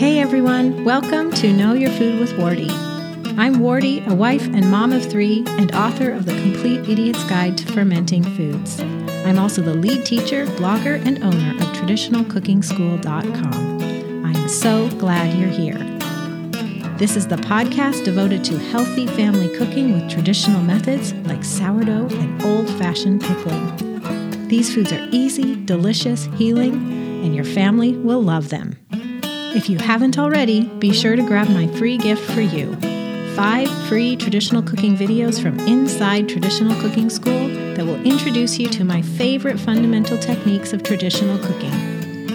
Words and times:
Hey 0.00 0.16
everyone, 0.18 0.82
welcome 0.82 1.30
to 1.32 1.52
Know 1.52 1.74
Your 1.74 1.90
Food 1.90 2.20
with 2.20 2.32
Wardee. 2.38 2.70
I'm 3.36 3.56
Wardee, 3.56 4.02
a 4.06 4.14
wife 4.14 4.46
and 4.46 4.70
mom 4.70 4.94
of 4.94 5.04
three, 5.04 5.44
and 5.46 5.74
author 5.74 6.10
of 6.10 6.24
The 6.24 6.32
Complete 6.40 6.88
Idiot's 6.88 7.22
Guide 7.24 7.58
to 7.58 7.70
Fermenting 7.70 8.24
Foods. 8.24 8.80
I'm 9.26 9.38
also 9.38 9.60
the 9.60 9.74
lead 9.74 10.06
teacher, 10.06 10.46
blogger, 10.46 11.04
and 11.04 11.22
owner 11.22 11.50
of 11.50 11.66
TraditionalCookingSchool.com. 11.76 14.24
I'm 14.24 14.48
so 14.48 14.88
glad 14.92 15.38
you're 15.38 15.50
here. 15.50 15.76
This 16.96 17.14
is 17.14 17.26
the 17.26 17.36
podcast 17.36 18.02
devoted 18.02 18.42
to 18.44 18.58
healthy 18.58 19.06
family 19.06 19.54
cooking 19.54 19.92
with 19.92 20.10
traditional 20.10 20.62
methods 20.62 21.12
like 21.26 21.44
sourdough 21.44 22.08
and 22.08 22.42
old 22.42 22.70
fashioned 22.78 23.20
pickling. 23.20 24.48
These 24.48 24.74
foods 24.74 24.94
are 24.94 25.08
easy, 25.10 25.62
delicious, 25.62 26.24
healing, 26.36 26.72
and 27.22 27.34
your 27.34 27.44
family 27.44 27.98
will 27.98 28.22
love 28.22 28.48
them. 28.48 28.78
If 29.52 29.68
you 29.68 29.78
haven't 29.78 30.18
already, 30.18 30.62
be 30.64 30.92
sure 30.92 31.16
to 31.16 31.22
grab 31.22 31.48
my 31.48 31.66
free 31.76 31.98
gift 31.98 32.22
for 32.30 32.40
you 32.40 32.76
five 33.34 33.70
free 33.88 34.16
traditional 34.16 34.62
cooking 34.62 34.96
videos 34.96 35.40
from 35.40 35.58
inside 35.60 36.28
Traditional 36.28 36.78
Cooking 36.80 37.08
School 37.08 37.48
that 37.74 37.86
will 37.86 38.02
introduce 38.04 38.58
you 38.58 38.68
to 38.68 38.84
my 38.84 39.00
favorite 39.02 39.58
fundamental 39.58 40.18
techniques 40.18 40.72
of 40.72 40.82
traditional 40.82 41.38
cooking. 41.38 41.70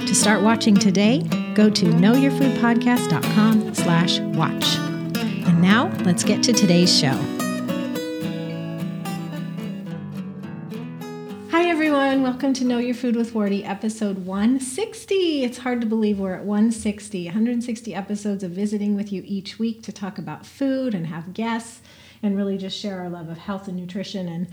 To 0.06 0.16
start 0.16 0.42
watching 0.42 0.76
today, 0.76 1.20
go 1.54 1.70
to 1.70 1.86
knowyourfoodpodcast.com 1.86 3.76
slash 3.76 4.20
watch. 4.20 4.78
And 5.48 5.62
now, 5.62 5.92
let's 6.06 6.24
get 6.24 6.42
to 6.44 6.54
today's 6.54 6.98
show. 6.98 7.35
Welcome 12.26 12.54
to 12.54 12.66
Know 12.66 12.80
Your 12.80 12.96
Food 12.96 13.16
with 13.16 13.36
Wardee, 13.36 13.64
episode 13.64 14.26
160. 14.26 15.44
It's 15.44 15.60
hard 15.60 15.80
to 15.82 15.86
believe 15.86 16.18
we're 16.20 16.34
at 16.34 16.44
160, 16.44 17.26
160 17.26 17.94
episodes 17.94 18.44
of 18.44 18.50
visiting 18.50 18.96
with 18.96 19.12
you 19.12 19.22
each 19.28 19.60
week 19.60 19.84
to 19.84 19.92
talk 19.92 20.18
about 20.18 20.44
food 20.44 20.96
and 20.96 21.06
have 21.06 21.36
guests 21.36 21.84
and 22.22 22.36
really 22.36 22.58
just 22.58 22.78
share 22.78 23.00
our 23.00 23.10
love 23.10 23.30
of 23.30 23.38
health 23.38 23.68
and 23.68 23.78
nutrition 23.78 24.28
and 24.28 24.48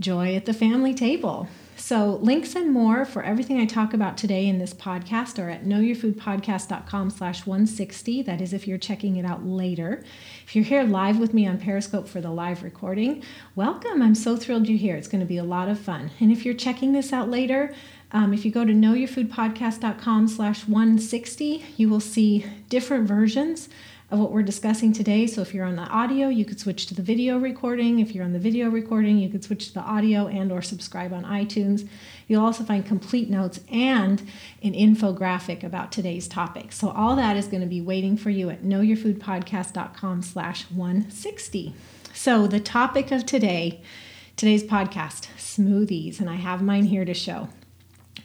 joy 0.00 0.34
at 0.34 0.46
the 0.46 0.54
family 0.54 0.94
table. 0.94 1.48
So, 1.76 2.16
links 2.16 2.56
and 2.56 2.72
more 2.72 3.04
for 3.04 3.22
everything 3.22 3.60
I 3.60 3.64
talk 3.64 3.94
about 3.94 4.18
today 4.18 4.48
in 4.48 4.58
this 4.58 4.74
podcast 4.74 5.42
are 5.42 5.48
at 5.48 5.64
knowyourfoodpodcast.com 5.64 7.10
slash 7.10 7.46
160. 7.46 8.22
That 8.22 8.40
is 8.40 8.52
if 8.52 8.66
you're 8.66 8.78
checking 8.78 9.16
it 9.16 9.24
out 9.24 9.46
later. 9.46 10.02
If 10.44 10.56
you're 10.56 10.64
here 10.64 10.82
live 10.82 11.18
with 11.18 11.32
me 11.32 11.46
on 11.46 11.58
Periscope 11.58 12.08
for 12.08 12.20
the 12.20 12.30
live 12.30 12.64
recording, 12.64 13.22
welcome. 13.54 14.02
I'm 14.02 14.16
so 14.16 14.36
thrilled 14.36 14.68
you're 14.68 14.76
here. 14.76 14.96
It's 14.96 15.06
going 15.06 15.20
to 15.20 15.26
be 15.26 15.38
a 15.38 15.44
lot 15.44 15.68
of 15.68 15.78
fun. 15.78 16.10
And 16.18 16.32
if 16.32 16.44
you're 16.44 16.52
checking 16.52 16.92
this 16.92 17.12
out 17.12 17.30
later, 17.30 17.72
um, 18.10 18.34
if 18.34 18.44
you 18.44 18.50
go 18.50 18.64
to 18.64 18.72
knowyourfoodpodcast.com 18.72 20.28
slash 20.28 20.66
160, 20.66 21.64
you 21.76 21.88
will 21.88 22.00
see 22.00 22.44
different 22.68 23.06
versions 23.06 23.68
of 24.10 24.18
what 24.18 24.32
we're 24.32 24.42
discussing 24.42 24.92
today. 24.92 25.26
So 25.26 25.42
if 25.42 25.52
you're 25.52 25.66
on 25.66 25.76
the 25.76 25.82
audio, 25.82 26.28
you 26.28 26.44
could 26.46 26.58
switch 26.58 26.86
to 26.86 26.94
the 26.94 27.02
video 27.02 27.38
recording. 27.38 27.98
If 27.98 28.14
you're 28.14 28.24
on 28.24 28.32
the 28.32 28.38
video 28.38 28.70
recording, 28.70 29.18
you 29.18 29.28
could 29.28 29.44
switch 29.44 29.68
to 29.68 29.74
the 29.74 29.80
audio 29.80 30.28
and 30.28 30.50
or 30.50 30.62
subscribe 30.62 31.12
on 31.12 31.24
iTunes. 31.24 31.86
You'll 32.26 32.44
also 32.44 32.64
find 32.64 32.86
complete 32.86 33.28
notes 33.28 33.60
and 33.70 34.20
an 34.62 34.72
infographic 34.72 35.62
about 35.62 35.92
today's 35.92 36.26
topic. 36.26 36.72
So 36.72 36.90
all 36.90 37.16
that 37.16 37.36
is 37.36 37.48
going 37.48 37.60
to 37.60 37.66
be 37.66 37.82
waiting 37.82 38.16
for 38.16 38.30
you 38.30 38.48
at 38.48 38.62
knowyourfoodpodcast.com 38.62 40.22
slash 40.22 40.62
160. 40.70 41.74
So 42.14 42.46
the 42.46 42.60
topic 42.60 43.12
of 43.12 43.26
today, 43.26 43.82
today's 44.36 44.64
podcast, 44.64 45.28
smoothies, 45.36 46.18
and 46.18 46.30
I 46.30 46.36
have 46.36 46.62
mine 46.62 46.84
here 46.84 47.04
to 47.04 47.14
show. 47.14 47.48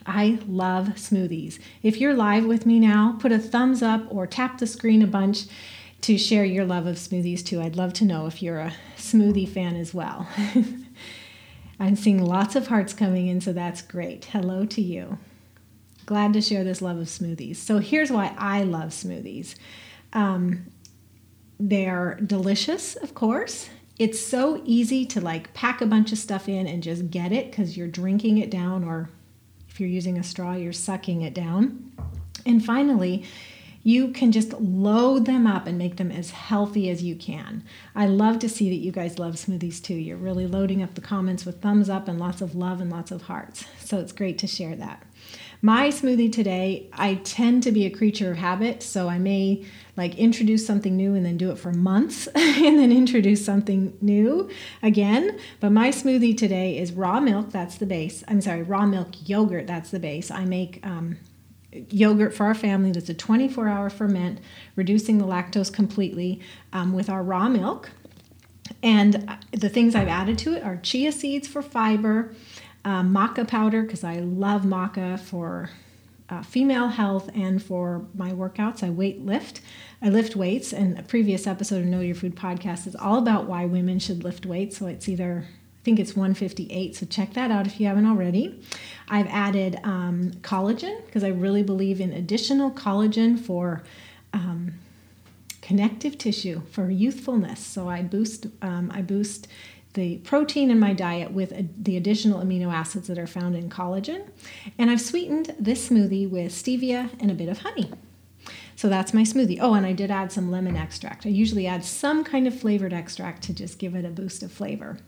I 0.06 0.38
love 0.46 0.88
smoothies. 0.96 1.58
If 1.82 1.98
you're 1.98 2.14
live 2.14 2.44
with 2.44 2.66
me 2.66 2.78
now, 2.78 3.16
put 3.18 3.32
a 3.32 3.38
thumbs 3.38 3.82
up 3.82 4.02
or 4.10 4.26
tap 4.26 4.58
the 4.58 4.66
screen 4.66 5.02
a 5.02 5.06
bunch 5.06 5.46
to 6.02 6.18
share 6.18 6.44
your 6.44 6.64
love 6.64 6.86
of 6.86 6.96
smoothies 6.96 7.44
too. 7.44 7.60
I'd 7.62 7.76
love 7.76 7.92
to 7.94 8.04
know 8.04 8.26
if 8.26 8.42
you're 8.42 8.60
a 8.60 8.74
smoothie 8.96 9.48
fan 9.48 9.76
as 9.76 9.94
well. 9.94 10.28
I'm 11.80 11.96
seeing 11.96 12.24
lots 12.24 12.56
of 12.56 12.66
hearts 12.66 12.92
coming 12.92 13.26
in, 13.26 13.40
so 13.40 13.52
that's 13.52 13.82
great. 13.82 14.26
Hello 14.26 14.64
to 14.66 14.82
you. 14.82 15.18
Glad 16.06 16.34
to 16.34 16.40
share 16.40 16.62
this 16.62 16.82
love 16.82 16.98
of 16.98 17.06
smoothies. 17.06 17.56
So, 17.56 17.78
here's 17.78 18.12
why 18.12 18.34
I 18.36 18.62
love 18.62 18.90
smoothies 18.90 19.54
um, 20.12 20.66
they're 21.58 22.18
delicious, 22.24 22.96
of 22.96 23.14
course. 23.14 23.68
It's 23.98 24.20
so 24.20 24.60
easy 24.64 25.06
to 25.06 25.20
like 25.20 25.54
pack 25.54 25.80
a 25.80 25.86
bunch 25.86 26.12
of 26.12 26.18
stuff 26.18 26.48
in 26.48 26.66
and 26.66 26.82
just 26.82 27.10
get 27.10 27.32
it 27.32 27.50
because 27.50 27.76
you're 27.76 27.88
drinking 27.88 28.38
it 28.38 28.50
down, 28.50 28.84
or 28.84 29.08
if 29.74 29.80
you're 29.80 29.88
using 29.88 30.18
a 30.18 30.22
straw, 30.22 30.54
you're 30.54 30.72
sucking 30.72 31.22
it 31.22 31.34
down. 31.34 31.90
And 32.46 32.64
finally, 32.64 33.24
you 33.82 34.12
can 34.12 34.30
just 34.30 34.52
load 34.52 35.26
them 35.26 35.48
up 35.48 35.66
and 35.66 35.76
make 35.76 35.96
them 35.96 36.12
as 36.12 36.30
healthy 36.30 36.88
as 36.90 37.02
you 37.02 37.16
can. 37.16 37.64
I 37.92 38.06
love 38.06 38.38
to 38.38 38.48
see 38.48 38.70
that 38.70 38.76
you 38.76 38.92
guys 38.92 39.18
love 39.18 39.34
smoothies 39.34 39.82
too. 39.82 39.94
You're 39.94 40.16
really 40.16 40.46
loading 40.46 40.80
up 40.80 40.94
the 40.94 41.00
comments 41.00 41.44
with 41.44 41.60
thumbs 41.60 41.90
up 41.90 42.06
and 42.06 42.20
lots 42.20 42.40
of 42.40 42.54
love 42.54 42.80
and 42.80 42.88
lots 42.88 43.10
of 43.10 43.22
hearts. 43.22 43.64
So 43.80 43.98
it's 43.98 44.12
great 44.12 44.38
to 44.38 44.46
share 44.46 44.76
that. 44.76 45.02
My 45.64 45.88
smoothie 45.88 46.30
today, 46.30 46.90
I 46.92 47.14
tend 47.14 47.62
to 47.62 47.72
be 47.72 47.86
a 47.86 47.90
creature 47.90 48.30
of 48.30 48.36
habit, 48.36 48.82
so 48.82 49.08
I 49.08 49.18
may 49.18 49.64
like 49.96 50.14
introduce 50.16 50.66
something 50.66 50.94
new 50.94 51.14
and 51.14 51.24
then 51.24 51.38
do 51.38 51.50
it 51.50 51.58
for 51.58 51.72
months 51.72 52.26
and 52.34 52.78
then 52.78 52.92
introduce 52.92 53.42
something 53.42 53.96
new 54.02 54.50
again. 54.82 55.38
But 55.60 55.70
my 55.70 55.88
smoothie 55.88 56.36
today 56.36 56.76
is 56.76 56.92
raw 56.92 57.18
milk, 57.18 57.50
that's 57.50 57.78
the 57.78 57.86
base. 57.86 58.22
I'm 58.28 58.42
sorry, 58.42 58.62
raw 58.62 58.84
milk 58.84 59.26
yogurt, 59.26 59.66
that's 59.66 59.90
the 59.90 59.98
base. 59.98 60.30
I 60.30 60.44
make 60.44 60.84
um, 60.86 61.16
yogurt 61.72 62.34
for 62.34 62.44
our 62.44 62.54
family 62.54 62.92
that's 62.92 63.08
a 63.08 63.14
24 63.14 63.66
hour 63.66 63.88
ferment, 63.88 64.40
reducing 64.76 65.16
the 65.16 65.24
lactose 65.24 65.72
completely 65.72 66.42
um, 66.74 66.92
with 66.92 67.08
our 67.08 67.22
raw 67.22 67.48
milk. 67.48 67.90
And 68.82 69.38
the 69.50 69.70
things 69.70 69.94
I've 69.94 70.08
added 70.08 70.36
to 70.40 70.56
it 70.56 70.62
are 70.62 70.76
chia 70.76 71.10
seeds 71.10 71.48
for 71.48 71.62
fiber, 71.62 72.34
um, 72.84 73.14
maca 73.14 73.46
powder, 73.46 73.82
because 73.82 74.04
I 74.04 74.16
love 74.20 74.62
maca 74.62 75.18
for 75.18 75.70
uh, 76.28 76.42
female 76.42 76.88
health 76.88 77.30
and 77.34 77.62
for 77.62 78.06
my 78.14 78.32
workouts. 78.32 78.82
I 78.82 78.90
weight 78.90 79.24
lift. 79.24 79.60
I 80.02 80.08
lift 80.08 80.36
weights, 80.36 80.72
and 80.72 80.98
a 80.98 81.02
previous 81.02 81.46
episode 81.46 81.80
of 81.80 81.86
Know 81.86 82.00
Your 82.00 82.14
Food 82.14 82.34
podcast 82.36 82.86
is 82.86 82.96
all 82.96 83.18
about 83.18 83.46
why 83.46 83.64
women 83.66 83.98
should 83.98 84.24
lift 84.24 84.46
weights. 84.46 84.78
So 84.78 84.86
it's 84.86 85.08
either 85.08 85.46
I 85.46 85.84
think 85.84 85.98
it's 85.98 86.16
158. 86.16 86.96
So 86.96 87.04
check 87.04 87.34
that 87.34 87.50
out 87.50 87.66
if 87.66 87.78
you 87.78 87.86
haven't 87.86 88.06
already. 88.06 88.58
I've 89.08 89.26
added 89.26 89.78
um, 89.84 90.32
collagen 90.40 91.04
because 91.04 91.22
I 91.22 91.28
really 91.28 91.62
believe 91.62 92.00
in 92.00 92.10
additional 92.12 92.70
collagen 92.70 93.38
for 93.38 93.82
um, 94.32 94.72
connective 95.60 96.16
tissue 96.16 96.62
for 96.70 96.90
youthfulness. 96.90 97.60
So 97.60 97.88
I 97.88 98.02
boost 98.02 98.46
um, 98.62 98.90
I 98.94 99.02
boost 99.02 99.46
the 99.94 100.18
protein 100.18 100.70
in 100.70 100.78
my 100.78 100.92
diet 100.92 101.32
with 101.32 101.52
the 101.82 101.96
additional 101.96 102.40
amino 102.40 102.72
acids 102.72 103.08
that 103.08 103.18
are 103.18 103.26
found 103.26 103.56
in 103.56 103.70
collagen. 103.70 104.28
And 104.76 104.90
I've 104.90 105.00
sweetened 105.00 105.54
this 105.58 105.88
smoothie 105.88 106.28
with 106.28 106.52
stevia 106.52 107.10
and 107.20 107.30
a 107.30 107.34
bit 107.34 107.48
of 107.48 107.60
honey. 107.60 107.90
So 108.76 108.88
that's 108.88 109.14
my 109.14 109.22
smoothie. 109.22 109.58
Oh, 109.60 109.74
and 109.74 109.86
I 109.86 109.92
did 109.92 110.10
add 110.10 110.32
some 110.32 110.50
lemon 110.50 110.76
extract. 110.76 111.26
I 111.26 111.28
usually 111.28 111.66
add 111.66 111.84
some 111.84 112.24
kind 112.24 112.46
of 112.46 112.58
flavored 112.58 112.92
extract 112.92 113.42
to 113.44 113.54
just 113.54 113.78
give 113.78 113.94
it 113.94 114.04
a 114.04 114.10
boost 114.10 114.42
of 114.42 114.50
flavor. 114.50 114.98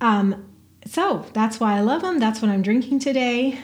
Um, 0.00 0.46
so 0.86 1.26
that's 1.34 1.60
why 1.60 1.76
I 1.76 1.80
love 1.80 2.00
them. 2.00 2.18
That's 2.18 2.40
what 2.40 2.50
I'm 2.50 2.62
drinking 2.62 3.00
today. 3.00 3.58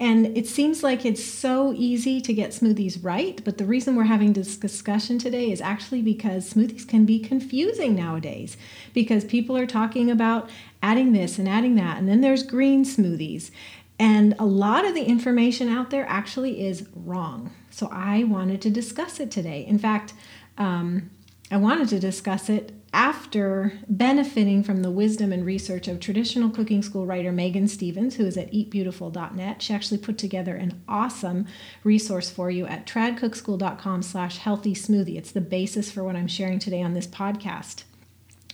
And 0.00 0.34
it 0.34 0.48
seems 0.48 0.82
like 0.82 1.04
it's 1.04 1.22
so 1.22 1.74
easy 1.76 2.22
to 2.22 2.32
get 2.32 2.52
smoothies 2.52 2.98
right, 3.04 3.38
but 3.44 3.58
the 3.58 3.66
reason 3.66 3.96
we're 3.96 4.04
having 4.04 4.32
this 4.32 4.56
discussion 4.56 5.18
today 5.18 5.52
is 5.52 5.60
actually 5.60 6.00
because 6.00 6.54
smoothies 6.54 6.88
can 6.88 7.04
be 7.04 7.18
confusing 7.18 7.94
nowadays 7.94 8.56
because 8.94 9.26
people 9.26 9.58
are 9.58 9.66
talking 9.66 10.10
about 10.10 10.48
adding 10.82 11.12
this 11.12 11.38
and 11.38 11.46
adding 11.46 11.74
that, 11.74 11.98
and 11.98 12.08
then 12.08 12.22
there's 12.22 12.42
green 12.42 12.82
smoothies. 12.82 13.50
And 13.98 14.34
a 14.38 14.46
lot 14.46 14.86
of 14.86 14.94
the 14.94 15.04
information 15.04 15.68
out 15.68 15.90
there 15.90 16.06
actually 16.08 16.66
is 16.66 16.88
wrong. 16.94 17.52
So 17.68 17.90
I 17.92 18.24
wanted 18.24 18.62
to 18.62 18.70
discuss 18.70 19.20
it 19.20 19.30
today. 19.30 19.66
In 19.66 19.78
fact, 19.78 20.14
um, 20.56 21.10
I 21.50 21.58
wanted 21.58 21.90
to 21.90 22.00
discuss 22.00 22.48
it 22.48 22.72
after 22.92 23.72
benefiting 23.88 24.62
from 24.62 24.82
the 24.82 24.90
wisdom 24.90 25.32
and 25.32 25.46
research 25.46 25.86
of 25.86 26.00
traditional 26.00 26.50
cooking 26.50 26.82
school 26.82 27.06
writer 27.06 27.30
Megan 27.30 27.68
Stevens, 27.68 28.16
who 28.16 28.26
is 28.26 28.36
at 28.36 28.52
eatbeautiful.net. 28.52 29.62
She 29.62 29.72
actually 29.72 29.98
put 29.98 30.18
together 30.18 30.56
an 30.56 30.82
awesome 30.88 31.46
resource 31.84 32.30
for 32.30 32.50
you 32.50 32.66
at 32.66 32.86
tradcookschool.com 32.86 34.02
slash 34.02 34.38
healthy 34.38 34.74
smoothie. 34.74 35.16
It's 35.16 35.30
the 35.30 35.40
basis 35.40 35.90
for 35.90 36.02
what 36.02 36.16
I'm 36.16 36.26
sharing 36.26 36.58
today 36.58 36.82
on 36.82 36.94
this 36.94 37.06
podcast. 37.06 37.84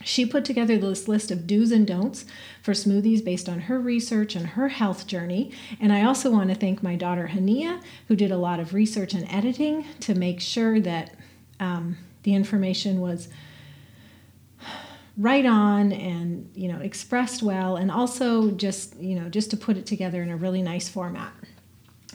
She 0.04 0.26
put 0.26 0.44
together 0.44 0.76
this 0.76 1.08
list 1.08 1.30
of 1.30 1.46
do's 1.46 1.72
and 1.72 1.86
don'ts 1.86 2.26
for 2.62 2.72
smoothies 2.72 3.24
based 3.24 3.48
on 3.48 3.60
her 3.60 3.80
research 3.80 4.36
and 4.36 4.48
her 4.48 4.68
health 4.68 5.06
journey. 5.06 5.50
And 5.80 5.92
I 5.92 6.04
also 6.04 6.30
want 6.30 6.50
to 6.50 6.54
thank 6.54 6.82
my 6.82 6.96
daughter 6.96 7.30
Hania, 7.32 7.82
who 8.08 8.14
did 8.16 8.30
a 8.30 8.36
lot 8.36 8.60
of 8.60 8.74
research 8.74 9.14
and 9.14 9.26
editing 9.32 9.86
to 10.00 10.14
make 10.14 10.42
sure 10.42 10.78
that 10.80 11.14
um, 11.58 11.96
the 12.24 12.34
information 12.34 13.00
was 13.00 13.28
right 15.16 15.46
on 15.46 15.92
and 15.92 16.50
you 16.54 16.68
know 16.68 16.78
expressed 16.80 17.42
well 17.42 17.76
and 17.76 17.90
also 17.90 18.50
just 18.50 18.94
you 18.96 19.18
know 19.18 19.28
just 19.28 19.50
to 19.50 19.56
put 19.56 19.76
it 19.76 19.86
together 19.86 20.22
in 20.22 20.30
a 20.30 20.36
really 20.36 20.62
nice 20.62 20.88
format. 20.88 21.32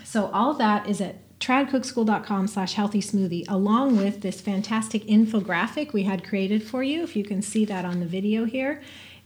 So 0.04 0.28
all 0.28 0.54
that 0.56 0.88
is 0.88 1.02
at 1.02 1.18
tradcookschool.com 1.40 2.48
slash 2.48 2.74
healthy 2.74 3.02
smoothie 3.02 3.46
along 3.50 3.98
with 3.98 4.22
this 4.22 4.40
fantastic 4.42 5.04
infographic 5.06 5.92
we 5.94 6.04
had 6.04 6.24
created 6.24 6.64
for 6.64 6.84
you 6.84 7.02
if 7.04 7.16
you 7.16 7.24
can 7.24 7.42
see 7.42 7.66
that 7.66 7.86
on 7.86 8.00
the 8.00 8.06
video 8.06 8.46
here. 8.46 8.82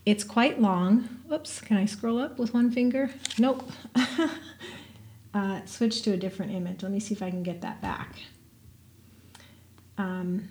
It's 0.06 0.24
quite 0.24 0.62
long. 0.62 1.10
Oops 1.32 1.62
can 1.62 1.78
i 1.78 1.86
scroll 1.86 2.20
up 2.20 2.38
with 2.38 2.54
one 2.54 2.72
finger? 2.72 3.10
Nope. 3.38 3.70
Uh, 5.36 5.60
switch 5.66 6.02
to 6.02 6.14
a 6.14 6.18
different 6.18 6.54
image. 6.54 6.82
Let 6.82 6.94
me 6.94 7.02
see 7.02 7.14
if 7.14 7.22
i 7.22 7.30
can 7.30 7.44
get 7.44 7.60
that 7.60 7.82
back. 7.82 8.16
Um, 9.98 10.48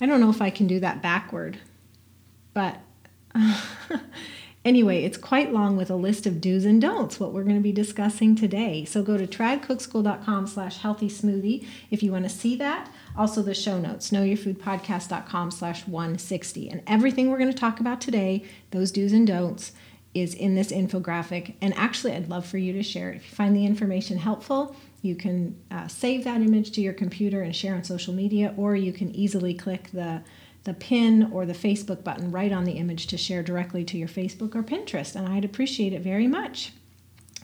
i 0.00 0.06
don't 0.06 0.20
know 0.20 0.30
if 0.30 0.42
i 0.42 0.50
can 0.50 0.66
do 0.66 0.80
that 0.80 1.02
backward 1.02 1.58
but 2.54 2.80
Anyway, 4.66 5.04
it's 5.04 5.16
quite 5.16 5.52
long 5.52 5.76
with 5.76 5.90
a 5.90 5.94
list 5.94 6.26
of 6.26 6.40
do's 6.40 6.64
and 6.64 6.82
don'ts, 6.82 7.20
what 7.20 7.32
we're 7.32 7.44
going 7.44 7.54
to 7.54 7.62
be 7.62 7.70
discussing 7.70 8.34
today. 8.34 8.84
So 8.84 9.00
go 9.00 9.16
to 9.16 9.24
tradcookschool.com 9.24 10.48
slash 10.48 10.78
healthy 10.78 11.08
smoothie 11.08 11.64
if 11.92 12.02
you 12.02 12.10
want 12.10 12.24
to 12.24 12.28
see 12.28 12.56
that. 12.56 12.90
Also 13.16 13.42
the 13.42 13.54
show 13.54 13.78
notes, 13.78 14.10
knowyourfoodpodcast.com 14.10 15.52
slash 15.52 15.86
160. 15.86 16.68
And 16.68 16.82
everything 16.84 17.30
we're 17.30 17.38
going 17.38 17.52
to 17.52 17.56
talk 17.56 17.78
about 17.78 18.00
today, 18.00 18.44
those 18.72 18.90
do's 18.90 19.12
and 19.12 19.24
don'ts, 19.24 19.70
is 20.14 20.34
in 20.34 20.56
this 20.56 20.72
infographic. 20.72 21.54
And 21.60 21.72
actually, 21.74 22.14
I'd 22.14 22.28
love 22.28 22.44
for 22.44 22.58
you 22.58 22.72
to 22.72 22.82
share 22.82 23.12
it. 23.12 23.18
If 23.18 23.30
you 23.30 23.36
find 23.36 23.54
the 23.54 23.66
information 23.66 24.18
helpful, 24.18 24.74
you 25.06 25.16
can 25.16 25.56
uh, 25.70 25.88
save 25.88 26.24
that 26.24 26.40
image 26.40 26.72
to 26.72 26.80
your 26.80 26.92
computer 26.92 27.42
and 27.42 27.54
share 27.54 27.74
on 27.74 27.84
social 27.84 28.12
media, 28.12 28.52
or 28.56 28.76
you 28.76 28.92
can 28.92 29.14
easily 29.14 29.54
click 29.54 29.90
the 29.92 30.22
the 30.64 30.74
pin 30.74 31.30
or 31.32 31.46
the 31.46 31.52
Facebook 31.52 32.02
button 32.02 32.32
right 32.32 32.50
on 32.50 32.64
the 32.64 32.72
image 32.72 33.06
to 33.06 33.16
share 33.16 33.40
directly 33.40 33.84
to 33.84 33.96
your 33.96 34.08
Facebook 34.08 34.56
or 34.56 34.64
Pinterest, 34.64 35.14
and 35.14 35.28
I'd 35.28 35.44
appreciate 35.44 35.92
it 35.92 36.02
very 36.02 36.26
much. 36.26 36.72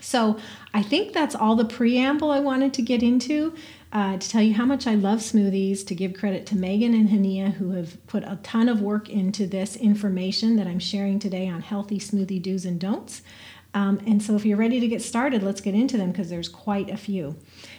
So, 0.01 0.41
I 0.75 0.83
think 0.83 1.13
that's 1.13 1.37
all 1.37 1.55
the 1.55 1.65
preamble 1.65 2.33
I 2.33 2.41
wanted 2.41 2.75
to 2.75 2.83
get 2.83 3.01
into. 3.01 3.55
Uh, 3.93 4.17
to 4.17 4.27
tell 4.27 4.41
you 4.41 4.55
how 4.55 4.65
much 4.65 4.87
I 4.87 4.95
love 4.95 5.19
smoothies, 5.19 5.87
to 5.87 5.95
give 5.95 6.15
credit 6.15 6.47
to 6.47 6.57
Megan 6.57 6.95
and 6.95 7.11
Hania, 7.11 7.53
who 7.53 7.73
have 7.73 8.05
put 8.07 8.25
a 8.25 8.39
ton 8.43 8.71
of 8.71 8.81
work 8.81 9.11
into 9.11 9.47
this 9.47 9.77
information 9.77 10.57
that 10.57 10.67
I'm 10.67 10.79
sharing 10.79 11.19
today 11.19 11.47
on 11.47 11.61
healthy 11.61 11.99
smoothie 11.99 12.41
do's 12.41 12.65
and 12.65 12.81
don'ts. 12.81 13.21
Um, 13.75 14.01
and 14.07 14.23
so, 14.23 14.35
if 14.35 14.45
you're 14.45 14.59
ready 14.59 14.81
to 14.81 14.89
get 14.89 15.03
started, 15.03 15.43
let's 15.43 15.61
get 15.61 15.75
into 15.75 15.97
them 15.97 16.11
because 16.11 16.29
there's 16.29 16.49
quite 16.49 16.91
a 16.91 16.97
few. 16.97 17.37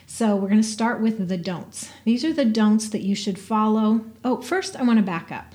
So, 0.07 0.36
we're 0.36 0.50
going 0.50 0.62
to 0.62 0.68
start 0.68 1.01
with 1.01 1.28
the 1.28 1.38
don'ts. 1.38 1.92
These 2.04 2.25
are 2.25 2.34
the 2.34 2.45
don'ts 2.45 2.90
that 2.90 3.01
you 3.01 3.16
should 3.16 3.38
follow. 3.38 4.06
Oh, 4.24 4.42
first, 4.42 4.75
I 4.75 4.84
want 4.84 4.98
to 4.98 5.06
back 5.06 5.31
up 5.31 5.54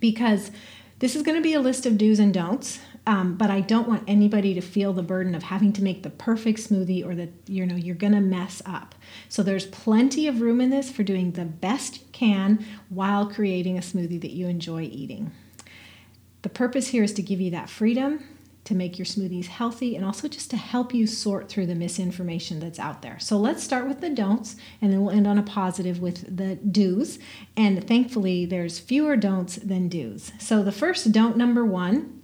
because 0.00 0.50
this 1.00 1.14
is 1.14 1.22
going 1.22 1.36
to 1.36 1.42
be 1.42 1.54
a 1.54 1.60
list 1.60 1.84
of 1.84 1.98
do's 1.98 2.18
and 2.18 2.32
don'ts. 2.32 2.80
Um, 3.06 3.34
but 3.34 3.50
I 3.50 3.60
don't 3.60 3.88
want 3.88 4.04
anybody 4.06 4.52
to 4.54 4.60
feel 4.60 4.92
the 4.92 5.02
burden 5.02 5.34
of 5.34 5.44
having 5.44 5.72
to 5.72 5.82
make 5.82 6.02
the 6.02 6.10
perfect 6.10 6.58
smoothie 6.60 7.04
or 7.04 7.14
that 7.14 7.30
you 7.46 7.64
know 7.64 7.74
you're 7.74 7.94
going 7.94 8.12
to 8.12 8.20
mess 8.20 8.60
up. 8.66 8.94
So 9.28 9.42
there's 9.42 9.66
plenty 9.66 10.28
of 10.28 10.40
room 10.40 10.60
in 10.60 10.70
this 10.70 10.90
for 10.90 11.02
doing 11.02 11.32
the 11.32 11.46
best 11.46 12.00
you 12.00 12.06
can 12.12 12.64
while 12.88 13.26
creating 13.26 13.78
a 13.78 13.80
smoothie 13.80 14.20
that 14.20 14.32
you 14.32 14.48
enjoy 14.48 14.82
eating. 14.82 15.32
The 16.42 16.50
purpose 16.50 16.88
here 16.88 17.02
is 17.02 17.12
to 17.14 17.22
give 17.22 17.40
you 17.40 17.50
that 17.50 17.70
freedom 17.70 18.22
to 18.70 18.76
make 18.76 19.00
your 19.00 19.04
smoothies 19.04 19.46
healthy 19.46 19.96
and 19.96 20.04
also 20.04 20.28
just 20.28 20.48
to 20.48 20.56
help 20.56 20.94
you 20.94 21.04
sort 21.04 21.48
through 21.48 21.66
the 21.66 21.74
misinformation 21.74 22.60
that's 22.60 22.78
out 22.78 23.02
there. 23.02 23.18
So 23.18 23.36
let's 23.36 23.64
start 23.64 23.88
with 23.88 24.00
the 24.00 24.08
don'ts 24.08 24.54
and 24.80 24.92
then 24.92 25.02
we'll 25.02 25.10
end 25.10 25.26
on 25.26 25.38
a 25.38 25.42
positive 25.42 26.00
with 26.00 26.36
the 26.36 26.54
do's. 26.54 27.18
And 27.56 27.84
thankfully, 27.86 28.46
there's 28.46 28.78
fewer 28.78 29.16
don'ts 29.16 29.56
than 29.56 29.88
do's. 29.88 30.30
So 30.38 30.62
the 30.62 30.70
first 30.70 31.10
don't 31.10 31.36
number 31.36 31.64
one 31.64 32.16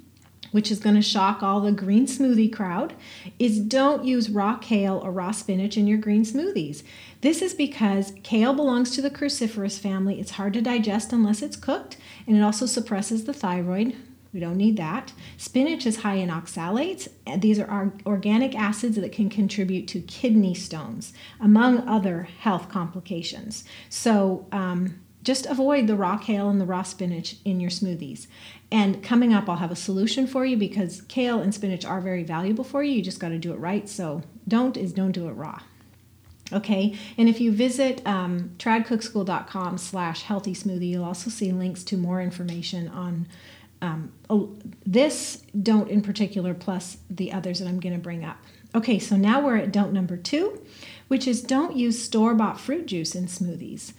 which 0.52 0.70
is 0.70 0.78
going 0.78 0.94
to 0.94 1.02
shock 1.02 1.42
all 1.42 1.60
the 1.60 1.72
green 1.72 2.06
smoothie 2.06 2.50
crowd, 2.50 2.94
is 3.38 3.60
don't 3.60 4.06
use 4.06 4.30
raw 4.30 4.56
kale 4.56 4.98
or 5.04 5.10
raw 5.10 5.30
spinach 5.30 5.76
in 5.76 5.86
your 5.86 5.98
green 5.98 6.24
smoothies. 6.24 6.82
This 7.20 7.42
is 7.42 7.52
because 7.52 8.14
kale 8.22 8.54
belongs 8.54 8.92
to 8.92 9.02
the 9.02 9.10
cruciferous 9.10 9.78
family. 9.78 10.18
It's 10.18 10.30
hard 10.30 10.54
to 10.54 10.62
digest 10.62 11.12
unless 11.12 11.42
it's 11.42 11.56
cooked, 11.56 11.98
and 12.26 12.36
it 12.36 12.40
also 12.40 12.64
suppresses 12.64 13.24
the 13.24 13.34
thyroid, 13.34 13.96
we 14.36 14.40
don't 14.40 14.58
need 14.58 14.76
that. 14.76 15.14
Spinach 15.38 15.86
is 15.86 15.96
high 15.96 16.16
in 16.16 16.28
oxalates. 16.28 17.08
These 17.38 17.58
are 17.58 17.90
organic 18.04 18.54
acids 18.54 18.96
that 18.96 19.12
can 19.12 19.30
contribute 19.30 19.88
to 19.88 20.02
kidney 20.02 20.52
stones, 20.52 21.14
among 21.40 21.88
other 21.88 22.24
health 22.40 22.68
complications. 22.68 23.64
So, 23.88 24.46
um, 24.52 25.00
just 25.22 25.46
avoid 25.46 25.86
the 25.86 25.96
raw 25.96 26.18
kale 26.18 26.50
and 26.50 26.60
the 26.60 26.66
raw 26.66 26.82
spinach 26.82 27.36
in 27.46 27.60
your 27.60 27.70
smoothies. 27.70 28.26
And 28.70 29.02
coming 29.02 29.32
up, 29.32 29.48
I'll 29.48 29.56
have 29.56 29.72
a 29.72 29.76
solution 29.76 30.26
for 30.26 30.44
you 30.44 30.58
because 30.58 31.00
kale 31.08 31.40
and 31.40 31.54
spinach 31.54 31.86
are 31.86 32.02
very 32.02 32.22
valuable 32.22 32.62
for 32.62 32.82
you. 32.82 32.92
You 32.92 33.02
just 33.02 33.18
got 33.18 33.30
to 33.30 33.38
do 33.38 33.54
it 33.54 33.58
right. 33.58 33.88
So, 33.88 34.22
don't 34.46 34.76
is 34.76 34.92
don't 34.92 35.12
do 35.12 35.28
it 35.28 35.32
raw. 35.32 35.62
Okay, 36.52 36.96
and 37.16 37.28
if 37.28 37.40
you 37.40 37.50
visit 37.52 38.06
um, 38.06 38.50
tradcookschool.com 38.58 39.78
slash 39.78 40.22
healthy 40.22 40.54
smoothie, 40.54 40.90
you'll 40.90 41.04
also 41.04 41.30
see 41.30 41.50
links 41.52 41.82
to 41.84 41.96
more 41.96 42.20
information 42.20 42.86
on 42.88 43.26
um, 43.82 44.12
this 44.84 45.42
don't 45.60 45.88
in 45.90 46.02
particular, 46.02 46.54
plus 46.54 46.98
the 47.10 47.32
others 47.32 47.58
that 47.58 47.68
I'm 47.68 47.80
going 47.80 47.94
to 47.94 48.00
bring 48.00 48.24
up. 48.24 48.38
Okay, 48.74 48.98
so 48.98 49.16
now 49.16 49.40
we're 49.40 49.56
at 49.56 49.72
don't 49.72 49.92
number 49.92 50.16
two, 50.16 50.60
which 51.08 51.26
is 51.26 51.42
don't 51.42 51.76
use 51.76 52.02
store 52.02 52.34
bought 52.34 52.60
fruit 52.60 52.86
juice 52.86 53.14
in 53.14 53.26
smoothies. 53.26 53.92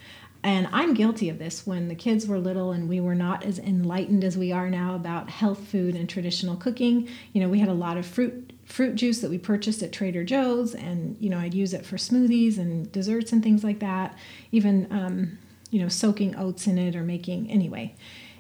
And 0.44 0.68
I'm 0.72 0.94
guilty 0.94 1.30
of 1.30 1.40
this 1.40 1.66
when 1.66 1.88
the 1.88 1.96
kids 1.96 2.28
were 2.28 2.38
little 2.38 2.72
and 2.72 2.88
we 2.88 3.02
were 3.02 3.16
not 3.16 3.44
as 3.44 3.60
enlightened 3.60 4.24
as 4.24 4.38
we 4.38 4.52
are 4.52 4.70
now 4.70 4.96
about 4.96 5.30
health 5.30 5.68
food 5.68 5.96
and 5.96 6.08
traditional 6.08 6.56
cooking. 6.56 7.10
You 7.34 7.42
know, 7.42 7.50
we 7.50 7.60
had 7.60 7.70
a 7.70 7.74
lot 7.74 7.98
of 7.98 8.06
fruit 8.06 8.54
fruit 8.66 8.96
juice 8.96 9.20
that 9.22 9.32
we 9.32 9.38
purchased 9.38 9.82
at 9.82 9.94
Trader 9.94 10.24
Joe's, 10.24 10.76
and 10.76 11.18
you 11.20 11.30
know, 11.30 11.40
I'd 11.40 11.54
use 11.54 11.74
it 11.74 11.86
for 11.86 11.98
smoothies 11.98 12.58
and 12.58 12.92
desserts 12.92 13.32
and 13.32 13.42
things 13.42 13.64
like 13.64 13.80
that. 13.80 14.18
Even 14.52 14.88
um, 14.92 15.38
you 15.72 15.82
know, 15.82 15.90
soaking 15.90 16.36
oats 16.36 16.68
in 16.68 16.78
it 16.78 16.96
or 16.96 17.04
making 17.04 17.50
anyway 17.50 17.96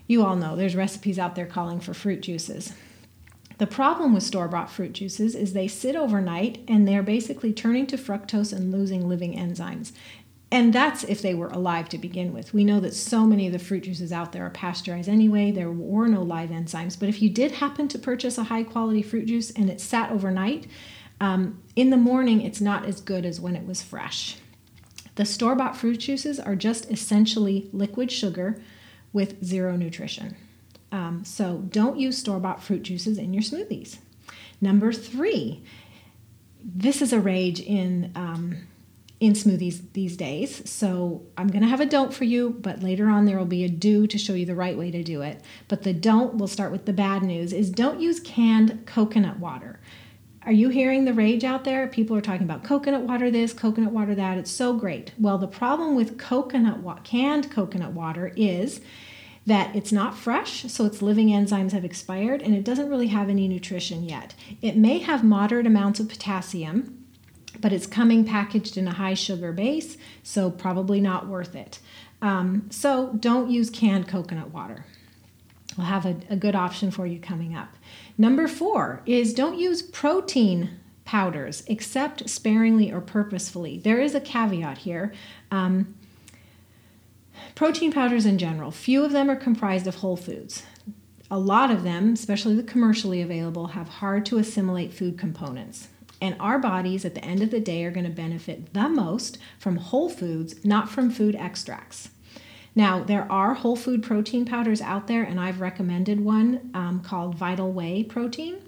you 0.07 0.24
all 0.24 0.36
know 0.36 0.56
there's 0.56 0.75
recipes 0.75 1.19
out 1.19 1.36
there 1.36 1.45
calling 1.45 1.80
for 1.80 1.94
fruit 1.94 2.21
juices. 2.21 2.74
The 3.57 3.68
problem 3.68 4.13
with 4.13 4.24
store 4.24 4.48
bought 4.48 4.69
fruit 4.69 4.94
juices 4.94 5.36
is 5.36 5.54
they 5.54 5.68
sit 5.68 5.95
overnight 5.95 6.63
and 6.68 6.88
they're 6.88 7.04
basically 7.04 7.54
turning 7.54 7.88
to 7.88 7.98
fructose 7.98 8.54
and 8.54 8.71
losing 8.71 9.09
living 9.09 9.33
enzymes. 9.33 9.92
And 10.50 10.71
that's 10.71 11.04
if 11.04 11.21
they 11.21 11.33
were 11.33 11.50
alive 11.50 11.89
to 11.89 11.98
begin 11.98 12.33
with. 12.33 12.54
We 12.54 12.63
know 12.63 12.80
that 12.80 12.94
so 12.94 13.25
many 13.25 13.48
of 13.48 13.54
the 13.54 13.59
fruit 13.59 13.83
juices 13.83 14.13
out 14.13 14.31
there 14.31 14.45
are 14.45 14.51
pasteurized 14.51 15.09
anyway. 15.09 15.51
There 15.51 15.71
were 15.71 16.07
no 16.07 16.21
live 16.21 16.51
enzymes. 16.51 16.98
But 16.98 17.10
if 17.10 17.21
you 17.21 17.30
did 17.30 17.53
happen 17.53 17.89
to 17.89 18.00
purchase 18.00 18.38
a 18.38 18.44
high 18.44 18.63
quality 18.63 19.01
fruit 19.01 19.25
juice 19.25 19.51
and 19.51 19.69
it 19.69 19.81
sat 19.81 20.12
overnight, 20.12 20.68
um, 21.19 21.62
in 21.75 21.89
the 21.89 21.98
morning 21.98 22.42
it's 22.42 22.62
not 22.62 22.86
as 22.86 23.01
good 23.01 23.25
as 23.25 23.42
when 23.42 23.56
it 23.56 23.65
was 23.65 23.81
fresh. 23.81 24.38
The 25.15 25.25
store 25.25 25.55
bought 25.55 25.75
fruit 25.75 25.98
juices 25.98 26.39
are 26.39 26.55
just 26.55 26.89
essentially 26.91 27.70
liquid 27.74 28.12
sugar 28.12 28.62
with 29.14 29.44
zero 29.44 29.76
nutrition. 29.76 30.36
Um, 30.92 31.26
so 31.26 31.58
don't 31.70 31.98
use 31.98 32.18
store 32.18 32.40
bought 32.40 32.64
fruit 32.64 32.84
juices 32.84 33.18
in 33.18 33.34
your 33.34 33.44
smoothies. 33.44 33.98
Number 34.62 34.94
three, 34.94 35.64
this 36.64 37.02
is 37.02 37.14
a 37.14 37.20
rage 37.20 37.60
in 37.60 38.12
um, 38.16 38.68
in 39.20 39.34
smoothies 39.34 39.82
these 39.94 40.16
days. 40.16 40.70
So 40.70 41.24
I'm 41.38 41.48
going 41.48 41.64
to 41.64 41.68
have 41.68 41.82
a 41.82 41.86
don't 41.86 42.14
for 42.14 42.24
you, 42.24 42.52
but 42.52 42.84
later 42.84 43.10
on 43.10 43.26
there 43.26 43.38
will 43.38 43.46
be 43.46 43.64
a 43.64 43.70
do 43.70 44.06
to 44.06 44.18
show 44.18 44.34
you 44.34 44.46
the 44.46 44.56
right 44.56 44.78
way 44.78 44.92
to 44.92 45.02
do 45.04 45.22
it. 45.24 45.42
But 45.68 45.84
the 45.84 45.94
don't, 45.94 46.36
we'll 46.36 46.48
start 46.48 46.72
with 46.72 46.86
the 46.86 46.94
bad 46.94 47.24
news, 47.24 47.52
is 47.52 47.72
don't 47.72 48.00
use 48.00 48.20
canned 48.20 48.86
coconut 48.86 49.40
water. 49.40 49.80
Are 50.44 50.51
you 50.51 50.70
hearing 50.70 51.06
the 51.06 51.13
rage 51.13 51.44
out 51.44 51.65
there? 51.65 51.88
People 51.88 52.15
are 52.15 52.22
talking 52.22 52.44
about 52.44 52.63
coconut 52.63 53.01
water 53.01 53.29
this, 53.29 53.51
coconut 53.51 53.91
water 53.91 54.15
that. 54.15 54.38
It's 54.38 54.51
so 54.51 54.74
great. 54.74 55.12
Well, 55.20 55.38
the 55.38 55.48
problem 55.48 55.96
with 55.96 56.17
coconut 56.17 56.79
wa- 56.79 57.00
canned 57.03 57.51
coconut 57.51 57.91
water 57.91 58.32
is 58.36 58.79
that 59.46 59.75
it's 59.75 59.91
not 59.91 60.17
fresh, 60.17 60.63
so 60.72 60.86
its 60.86 61.01
living 61.01 61.29
enzymes 61.29 61.72
have 61.72 61.86
expired 61.86 62.41
and 62.41 62.53
it 62.53 62.65
doesn't 62.65 62.89
really 62.89 63.08
have 63.08 63.29
any 63.29 63.48
nutrition 63.48 64.03
yet. 64.03 64.36
It 64.62 64.75
may 64.75 65.00
have 65.00 65.24
moderate 65.24 65.65
amounts 65.65 66.00
of 66.00 66.10
potassium, 66.10 67.06
but 67.60 67.72
it's 67.74 67.88
coming 67.88 68.25
packaged 68.25 68.77
in 68.77 68.88
a 68.88 68.94
high 68.94 69.13
sugar 69.13 69.51
base, 69.53 69.98
so 70.22 70.51
probably 70.51 71.00
not 71.00 71.27
worth 71.27 71.56
it. 71.56 71.79
Um, 72.22 72.67
so 72.70 73.13
don't 73.20 73.50
use 73.50 73.70
canned 73.70 74.08
coconut 74.08 74.51
water. 74.51 74.86
We'll 75.77 75.88
have 75.88 76.06
a, 76.06 76.17
a 76.29 76.36
good 76.36 76.56
option 76.56 76.91
for 76.91 77.06
you 77.08 77.20
coming 77.20 77.56
up. 77.56 77.70
Number 78.17 78.47
four 78.47 79.01
is 79.05 79.33
don't 79.33 79.59
use 79.59 79.81
protein 79.81 80.79
powders 81.05 81.63
except 81.67 82.29
sparingly 82.29 82.91
or 82.91 83.00
purposefully. 83.00 83.77
There 83.77 84.01
is 84.01 84.15
a 84.15 84.19
caveat 84.19 84.79
here. 84.79 85.13
Um, 85.51 85.95
Protein 87.55 87.91
powders 87.91 88.25
in 88.25 88.38
general, 88.38 88.71
few 88.71 89.03
of 89.03 89.12
them 89.12 89.29
are 89.29 89.36
comprised 89.36 89.88
of 89.88 89.95
whole 89.95 90.15
foods. 90.15 90.63
A 91.29 91.39
lot 91.39 91.71
of 91.71 91.83
them, 91.83 92.13
especially 92.13 92.55
the 92.55 92.63
commercially 92.63 93.21
available, 93.21 93.67
have 93.67 93.88
hard 93.88 94.25
to 94.27 94.38
assimilate 94.38 94.93
food 94.93 95.17
components. 95.17 95.88
And 96.21 96.36
our 96.39 96.57
bodies 96.57 97.05
at 97.05 97.15
the 97.15 97.24
end 97.24 97.43
of 97.43 97.51
the 97.51 97.59
day 97.59 97.83
are 97.83 97.91
going 97.91 98.05
to 98.05 98.12
benefit 98.12 98.74
the 98.74 98.89
most 98.89 99.38
from 99.59 99.77
whole 99.77 100.09
foods, 100.09 100.63
not 100.65 100.89
from 100.89 101.09
food 101.09 101.36
extracts. 101.36 102.09
Now, 102.77 103.03
there 103.03 103.25
are 103.31 103.55
whole 103.55 103.75
food 103.75 104.03
protein 104.03 104.46
powders 104.46 104.81
out 104.81 105.07
there, 105.07 105.24
and 105.24 105.39
I've 105.39 105.62
recommended 105.62 106.19
one 106.19 106.69
um, 106.75 107.00
called 107.00 107.34
Vital 107.34 107.72
Whey 107.72 108.03
Protein. 108.03 108.62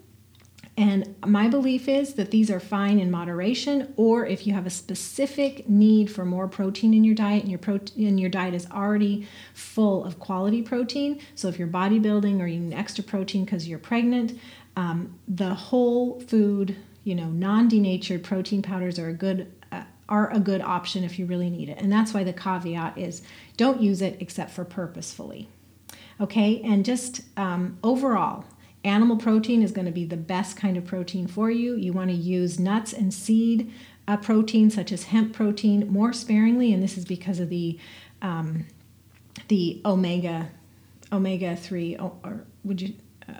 And 0.75 1.13
my 1.23 1.47
belief 1.47 1.87
is 1.87 2.15
that 2.15 2.31
these 2.31 2.49
are 2.49 2.59
fine 2.59 2.97
in 2.97 3.11
moderation, 3.11 3.93
or 3.97 4.25
if 4.25 4.47
you 4.47 4.53
have 4.53 4.65
a 4.65 4.71
specific 4.71 5.69
need 5.69 6.09
for 6.09 6.25
more 6.25 6.47
protein 6.47 6.95
in 6.95 7.03
your 7.03 7.13
diet 7.13 7.43
and 7.43 7.51
your 7.51 7.59
protein 7.59 8.07
and 8.07 8.19
your 8.19 8.31
diet 8.31 8.55
is 8.55 8.65
already 8.71 9.27
full 9.53 10.03
of 10.03 10.17
quality 10.17 10.63
protein. 10.63 11.21
So 11.35 11.47
if 11.47 11.59
you're 11.59 11.67
bodybuilding 11.67 12.39
or 12.39 12.47
you 12.47 12.61
need 12.61 12.73
extra 12.73 13.03
protein 13.03 13.45
because 13.45 13.67
you're 13.67 13.77
pregnant, 13.77 14.39
um, 14.75 15.19
the 15.27 15.53
whole 15.53 16.19
food, 16.21 16.75
you 17.03 17.13
know, 17.13 17.27
non-denatured 17.27 18.23
protein 18.23 18.63
powders 18.63 18.97
are 18.97 19.09
a 19.09 19.13
good 19.13 19.51
are 20.09 20.33
a 20.33 20.39
good 20.39 20.61
option 20.61 21.03
if 21.03 21.17
you 21.17 21.25
really 21.25 21.49
need 21.49 21.69
it. 21.69 21.79
And 21.79 21.91
that's 21.91 22.13
why 22.13 22.23
the 22.23 22.33
caveat 22.33 22.97
is 22.97 23.21
don't 23.55 23.81
use 23.81 24.01
it 24.01 24.17
except 24.19 24.51
for 24.51 24.65
purposefully. 24.65 25.47
Okay, 26.19 26.61
and 26.61 26.83
just 26.83 27.21
um, 27.37 27.77
overall, 27.81 28.43
Animal 28.83 29.17
protein 29.17 29.61
is 29.61 29.71
going 29.71 29.87
to 29.87 29.91
be 29.91 30.05
the 30.05 30.15
best 30.15 30.55
kind 30.55 30.77
of 30.77 30.85
protein 30.85 31.27
for 31.27 31.51
you. 31.51 31.75
You 31.75 31.91
want 31.91 32.11
to 32.11 32.15
use 32.15 32.59
nuts 32.59 32.93
and 32.93 33.13
seed 33.13 33.73
uh, 34.07 34.15
protein, 34.15 34.69
such 34.69 34.93
as 34.93 35.05
hemp 35.05 35.33
protein, 35.33 35.91
more 35.91 36.13
sparingly, 36.13 36.71
and 36.71 36.81
this 36.81 36.97
is 36.97 37.03
because 37.03 37.41
of 37.41 37.49
the 37.49 37.77
um, 38.21 38.65
the 39.49 39.81
omega 39.85 40.49
omega 41.11 41.55
three 41.55 41.97
or 41.97 42.45
would 42.63 42.81
you 42.81 42.93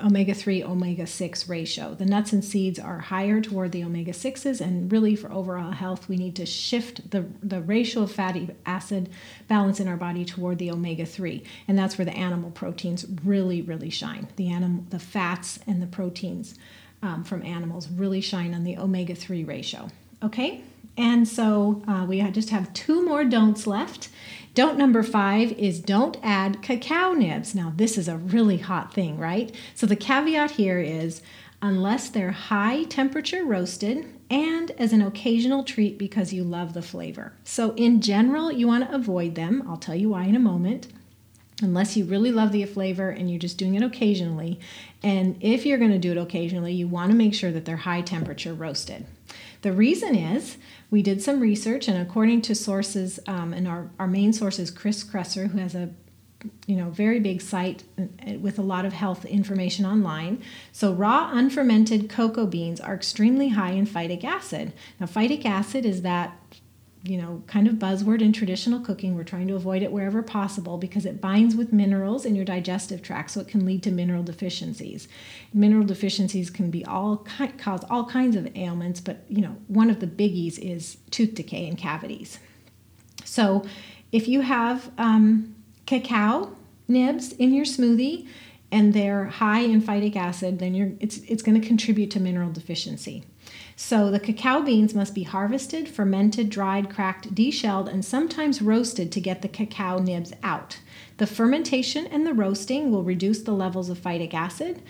omega 0.04 0.34
3 0.34 0.64
omega 0.64 1.06
6 1.06 1.50
ratio. 1.50 1.94
The 1.94 2.06
nuts 2.06 2.34
and 2.34 2.44
seeds 2.44 2.80
are 2.80 3.00
higher 3.00 3.42
toward 3.42 3.72
the 3.72 3.84
omega 3.84 4.12
6s, 4.12 4.62
and 4.62 4.92
really 4.92 5.16
for 5.16 5.32
overall 5.32 5.72
health, 5.72 6.10
we 6.10 6.18
need 6.18 6.36
to 6.38 6.46
shift 6.46 7.12
the, 7.12 7.26
the 7.42 7.62
ratio 7.62 8.04
of 8.04 8.12
fatty 8.12 8.50
acid 8.66 9.10
balance 9.48 9.80
in 9.80 9.88
our 9.88 9.98
body 9.98 10.26
toward 10.26 10.58
the 10.58 10.72
omega 10.72 11.06
3. 11.06 11.44
And 11.68 11.78
that's 11.78 11.98
where 11.98 12.06
the 12.06 12.16
animal 12.16 12.52
proteins 12.52 13.06
really, 13.24 13.62
really 13.62 13.90
shine. 13.90 14.28
The, 14.36 14.50
animal, 14.50 14.86
the 14.90 15.00
fats 15.00 15.60
and 15.68 15.82
the 15.82 15.88
proteins 15.88 16.56
um, 17.02 17.24
from 17.24 17.44
animals 17.44 17.90
really 17.90 18.22
shine 18.22 18.54
on 18.54 18.64
the 18.64 18.78
omega 18.78 19.16
3 19.16 19.44
ratio. 19.44 19.90
Okay? 20.24 20.64
And 20.98 21.28
so 21.28 21.82
uh, 21.88 22.06
we 22.08 22.22
just 22.32 22.50
have 22.50 22.74
two 22.74 23.06
more 23.06 23.24
don'ts 23.24 23.66
left. 23.66 24.10
Don't 24.54 24.78
number 24.78 25.04
five 25.04 25.52
is 25.54 25.80
don't 25.80 26.18
add 26.22 26.62
cacao 26.62 27.14
nibs. 27.14 27.56
Now, 27.56 27.72
this 27.76 27.98
is 27.98 28.08
a 28.08 28.18
really 28.18 28.58
hot 28.58 28.94
thing, 28.94 29.18
right? 29.18 29.54
So 29.76 29.86
the 29.86 29.96
caveat 29.96 30.52
here 30.52 30.80
is 30.80 31.22
unless 31.62 32.10
they're 32.10 32.32
high 32.32 32.84
temperature 32.84 33.46
roasted 33.46 34.06
and 34.30 34.72
as 34.72 34.94
an 34.94 35.02
occasional 35.02 35.64
treat 35.64 35.98
because 35.98 36.34
you 36.34 36.44
love 36.44 36.74
the 36.74 36.82
flavor. 36.82 37.34
So, 37.44 37.74
in 37.76 38.02
general, 38.02 38.52
you 38.52 38.68
want 38.68 38.88
to 38.88 38.96
avoid 38.96 39.36
them. 39.36 39.64
I'll 39.68 39.78
tell 39.78 39.96
you 39.96 40.10
why 40.10 40.26
in 40.26 40.36
a 40.36 40.40
moment. 40.40 40.88
Unless 41.62 41.98
you 41.98 42.06
really 42.06 42.32
love 42.32 42.52
the 42.52 42.64
flavor 42.66 43.10
and 43.10 43.30
you're 43.30 43.40
just 43.40 43.58
doing 43.58 43.76
it 43.76 43.84
occasionally. 43.84 44.60
And 45.04 45.38
if 45.42 45.66
you're 45.66 45.78
going 45.78 45.92
to 45.92 45.98
do 45.98 46.12
it 46.12 46.18
occasionally, 46.18 46.74
you 46.74 46.88
want 46.88 47.12
to 47.12 47.18
make 47.18 47.34
sure 47.34 47.52
that 47.52 47.66
they're 47.66 47.78
high 47.78 48.02
temperature 48.02 48.54
roasted. 48.54 49.06
The 49.62 49.74
reason 49.74 50.16
is 50.16 50.58
we 50.90 51.02
did 51.02 51.22
some 51.22 51.40
research, 51.40 51.88
and 51.88 51.98
according 51.98 52.42
to 52.44 52.56
sources, 52.56 53.20
um, 53.28 53.54
and 53.54 53.68
our, 53.68 53.90
our 54.00 54.08
main 54.08 54.32
source 54.34 54.58
is 54.60 54.72
Chris 54.72 55.04
Kresser, 55.04 55.50
who 55.50 55.58
has 55.58 55.76
a 55.76 55.90
you 56.68 56.78
know 56.78 56.90
very 56.90 57.20
big 57.20 57.42
site 57.42 57.84
uh, 58.00 58.34
with 58.40 58.58
a 58.58 58.62
lot 58.62 58.86
of 58.86 58.94
health 58.94 59.26
information 59.26 59.86
online. 59.86 60.42
So 60.72 60.94
raw 60.94 61.32
unfermented 61.34 62.10
cocoa 62.10 62.46
beans 62.46 62.80
are 62.80 62.96
extremely 62.96 63.50
high 63.50 63.72
in 63.72 63.86
phytic 63.86 64.24
acid. 64.24 64.72
Now 65.00 65.08
phytic 65.08 65.46
acid 65.46 65.86
is 65.86 66.02
that 66.04 66.39
you 67.04 67.18
know, 67.18 67.42
kind 67.48 67.68
of 67.68 67.76
buzzword 67.76 68.22
in 68.22 68.34
traditional 68.34 68.80
cooking. 68.80 69.16
We're 69.16 69.24
trying 69.24 69.48
to 69.48 69.56
avoid 69.56 69.82
it 69.84 69.92
wherever 69.92 70.22
possible 70.22 70.78
because 70.78 71.06
it 71.06 71.22
binds 71.22 71.56
with 71.56 71.72
minerals 71.72 72.26
in 72.26 72.36
your 72.36 72.44
digestive 72.44 73.02
tract, 73.02 73.32
so 73.32 73.40
it 73.40 73.48
can 73.48 73.66
lead 73.66 73.84
to 73.84 73.92
mineral 73.92 74.24
deficiencies. 74.24 75.08
Mineral 75.54 75.86
deficiencies 75.86 76.50
can 76.50 76.70
be 76.70 76.84
all 76.84 77.26
cause 77.58 77.86
all 77.90 78.06
kinds 78.06 78.36
of 78.36 78.56
ailments, 78.56 79.00
but 79.00 79.24
you 79.30 79.42
know, 79.42 79.56
one 79.68 79.90
of 79.90 80.02
the 80.02 80.08
biggies 80.08 80.60
is 80.60 80.98
tooth 81.10 81.36
decay 81.36 81.68
and 81.68 81.78
cavities. 81.78 82.40
So, 83.24 83.64
if 84.12 84.28
you 84.28 84.42
have 84.42 84.92
um, 84.98 85.56
cacao 85.86 86.56
nibs 86.88 87.32
in 87.34 87.54
your 87.54 87.66
smoothie 87.66 88.28
and 88.72 88.94
they're 88.94 89.26
high 89.26 89.62
in 89.62 89.82
phytic 89.82 90.16
acid, 90.16 90.60
then 90.60 90.74
you're 90.74 90.92
it's 91.00 91.18
it's 91.20 91.42
going 91.44 91.60
to 91.60 91.66
contribute 91.66 92.12
to 92.12 92.20
mineral 92.20 92.52
deficiency. 92.52 93.24
So 93.82 94.12
the 94.12 94.20
cacao 94.20 94.62
beans 94.62 94.94
must 94.94 95.16
be 95.16 95.24
harvested, 95.24 95.88
fermented, 95.88 96.50
dried, 96.50 96.90
cracked, 96.90 97.34
deshelled, 97.34 97.88
and 97.88 98.04
sometimes 98.04 98.62
roasted 98.62 99.10
to 99.14 99.22
get 99.22 99.42
the 99.42 99.48
cacao 99.48 100.00
nibs 100.00 100.34
out. 100.44 100.80
The 101.16 101.26
fermentation 101.26 102.06
and 102.06 102.28
the 102.28 102.34
roasting 102.34 102.92
will 102.92 103.04
reduce 103.04 103.42
the 103.42 103.54
levels 103.54 103.90
of 103.90 103.98
phytic 103.98 104.34
acid. 104.34 104.82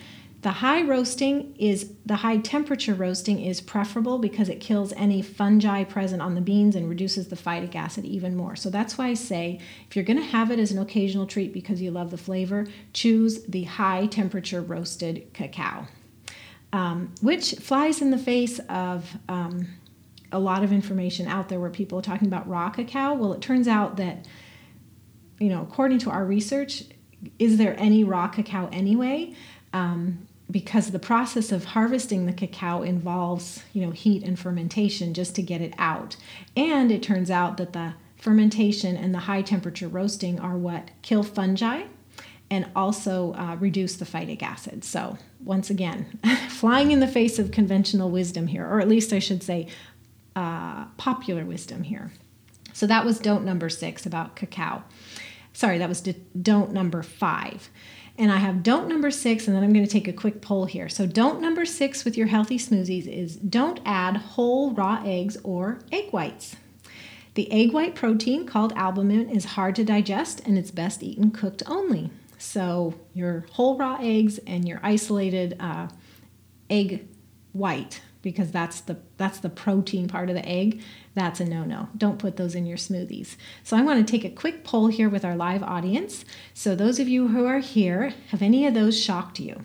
The 0.42 0.50
high 0.50 0.82
roasting 0.82 1.54
is 1.56 1.92
the 2.04 2.16
high 2.16 2.38
temperature 2.38 2.92
roasting 2.94 3.40
is 3.40 3.60
preferable 3.60 4.18
because 4.18 4.48
it 4.48 4.58
kills 4.58 4.92
any 4.94 5.22
fungi 5.22 5.84
present 5.84 6.20
on 6.20 6.34
the 6.34 6.40
beans 6.40 6.74
and 6.74 6.88
reduces 6.88 7.28
the 7.28 7.36
phytic 7.36 7.76
acid 7.76 8.04
even 8.04 8.34
more. 8.34 8.56
So 8.56 8.70
that's 8.70 8.98
why 8.98 9.06
I 9.06 9.14
say 9.14 9.60
if 9.88 9.94
you're 9.94 10.04
going 10.04 10.18
to 10.18 10.24
have 10.24 10.50
it 10.50 10.58
as 10.58 10.72
an 10.72 10.80
occasional 10.80 11.26
treat 11.26 11.52
because 11.52 11.80
you 11.80 11.92
love 11.92 12.10
the 12.10 12.18
flavor, 12.18 12.66
choose 12.92 13.44
the 13.44 13.62
high 13.62 14.06
temperature 14.06 14.60
roasted 14.60 15.32
cacao 15.32 15.86
um, 16.72 17.12
which 17.20 17.54
flies 17.54 18.00
in 18.00 18.10
the 18.10 18.18
face 18.18 18.60
of 18.68 19.16
um, 19.28 19.66
a 20.32 20.38
lot 20.38 20.62
of 20.62 20.72
information 20.72 21.26
out 21.26 21.48
there 21.48 21.58
where 21.58 21.70
people 21.70 21.98
are 21.98 22.02
talking 22.02 22.28
about 22.28 22.48
raw 22.48 22.70
cacao. 22.70 23.14
Well, 23.14 23.32
it 23.32 23.40
turns 23.40 23.66
out 23.66 23.96
that, 23.96 24.26
you 25.38 25.48
know, 25.48 25.62
according 25.62 25.98
to 26.00 26.10
our 26.10 26.24
research, 26.24 26.84
is 27.38 27.58
there 27.58 27.74
any 27.78 28.04
raw 28.04 28.28
cacao 28.28 28.68
anyway? 28.72 29.34
Um, 29.72 30.26
because 30.50 30.90
the 30.90 30.98
process 30.98 31.52
of 31.52 31.64
harvesting 31.64 32.26
the 32.26 32.32
cacao 32.32 32.82
involves, 32.82 33.62
you 33.72 33.84
know, 33.84 33.92
heat 33.92 34.24
and 34.24 34.38
fermentation 34.38 35.14
just 35.14 35.34
to 35.36 35.42
get 35.42 35.60
it 35.60 35.74
out. 35.78 36.16
And 36.56 36.90
it 36.90 37.02
turns 37.02 37.30
out 37.30 37.56
that 37.58 37.72
the 37.72 37.94
fermentation 38.16 38.96
and 38.96 39.14
the 39.14 39.20
high 39.20 39.42
temperature 39.42 39.88
roasting 39.88 40.40
are 40.40 40.56
what 40.56 40.90
kill 41.02 41.22
fungi 41.22 41.84
and 42.50 42.66
also 42.74 43.32
uh, 43.34 43.56
reduce 43.60 43.96
the 43.96 44.04
phytic 44.04 44.42
acid. 44.42 44.84
So, 44.84 45.16
once 45.44 45.70
again, 45.70 46.18
flying 46.48 46.90
in 46.90 47.00
the 47.00 47.06
face 47.06 47.38
of 47.38 47.52
conventional 47.52 48.10
wisdom 48.10 48.48
here, 48.48 48.66
or 48.66 48.80
at 48.80 48.88
least 48.88 49.12
I 49.12 49.20
should 49.20 49.42
say 49.42 49.68
uh, 50.34 50.86
popular 50.96 51.44
wisdom 51.44 51.84
here. 51.84 52.12
So, 52.72 52.86
that 52.86 53.04
was 53.04 53.18
don't 53.18 53.44
number 53.44 53.68
six 53.68 54.04
about 54.04 54.34
cacao. 54.34 54.82
Sorry, 55.52 55.78
that 55.78 55.88
was 55.88 56.00
don't 56.00 56.72
number 56.72 57.02
five. 57.02 57.70
And 58.18 58.30
I 58.30 58.36
have 58.36 58.62
don't 58.62 58.88
number 58.88 59.10
six, 59.10 59.46
and 59.46 59.56
then 59.56 59.62
I'm 59.62 59.72
going 59.72 59.86
to 59.86 59.90
take 59.90 60.08
a 60.08 60.12
quick 60.12 60.42
poll 60.42 60.66
here. 60.66 60.88
So, 60.88 61.06
don't 61.06 61.40
number 61.40 61.64
six 61.64 62.04
with 62.04 62.18
your 62.18 62.26
healthy 62.26 62.58
smoothies 62.58 63.06
is 63.06 63.36
don't 63.36 63.80
add 63.86 64.16
whole 64.16 64.72
raw 64.72 65.02
eggs 65.04 65.38
or 65.44 65.78
egg 65.92 66.10
whites. 66.10 66.56
The 67.34 67.50
egg 67.52 67.72
white 67.72 67.94
protein 67.94 68.44
called 68.44 68.72
albumin 68.74 69.30
is 69.30 69.44
hard 69.44 69.76
to 69.76 69.84
digest 69.84 70.40
and 70.44 70.58
it's 70.58 70.72
best 70.72 71.02
eaten 71.02 71.30
cooked 71.30 71.62
only. 71.66 72.10
So 72.40 72.94
your 73.12 73.44
whole 73.52 73.76
raw 73.76 73.98
eggs 74.00 74.38
and 74.46 74.66
your 74.66 74.80
isolated 74.82 75.56
uh, 75.60 75.88
egg 76.68 77.06
white, 77.52 78.00
because 78.22 78.50
that's 78.50 78.80
the 78.80 78.96
that's 79.18 79.40
the 79.40 79.50
protein 79.50 80.08
part 80.08 80.30
of 80.30 80.34
the 80.34 80.48
egg. 80.48 80.82
That's 81.14 81.40
a 81.40 81.44
no-no. 81.44 81.88
Don't 81.96 82.18
put 82.18 82.36
those 82.36 82.54
in 82.54 82.64
your 82.64 82.78
smoothies. 82.78 83.36
So 83.62 83.76
I 83.76 83.82
want 83.82 84.06
to 84.06 84.10
take 84.10 84.24
a 84.24 84.34
quick 84.34 84.64
poll 84.64 84.86
here 84.86 85.08
with 85.08 85.24
our 85.24 85.36
live 85.36 85.62
audience. 85.62 86.24
So 86.54 86.74
those 86.74 86.98
of 86.98 87.08
you 87.08 87.28
who 87.28 87.46
are 87.46 87.58
here, 87.58 88.14
have 88.30 88.42
any 88.42 88.66
of 88.66 88.74
those 88.74 88.98
shocked 88.98 89.38
you? 89.38 89.64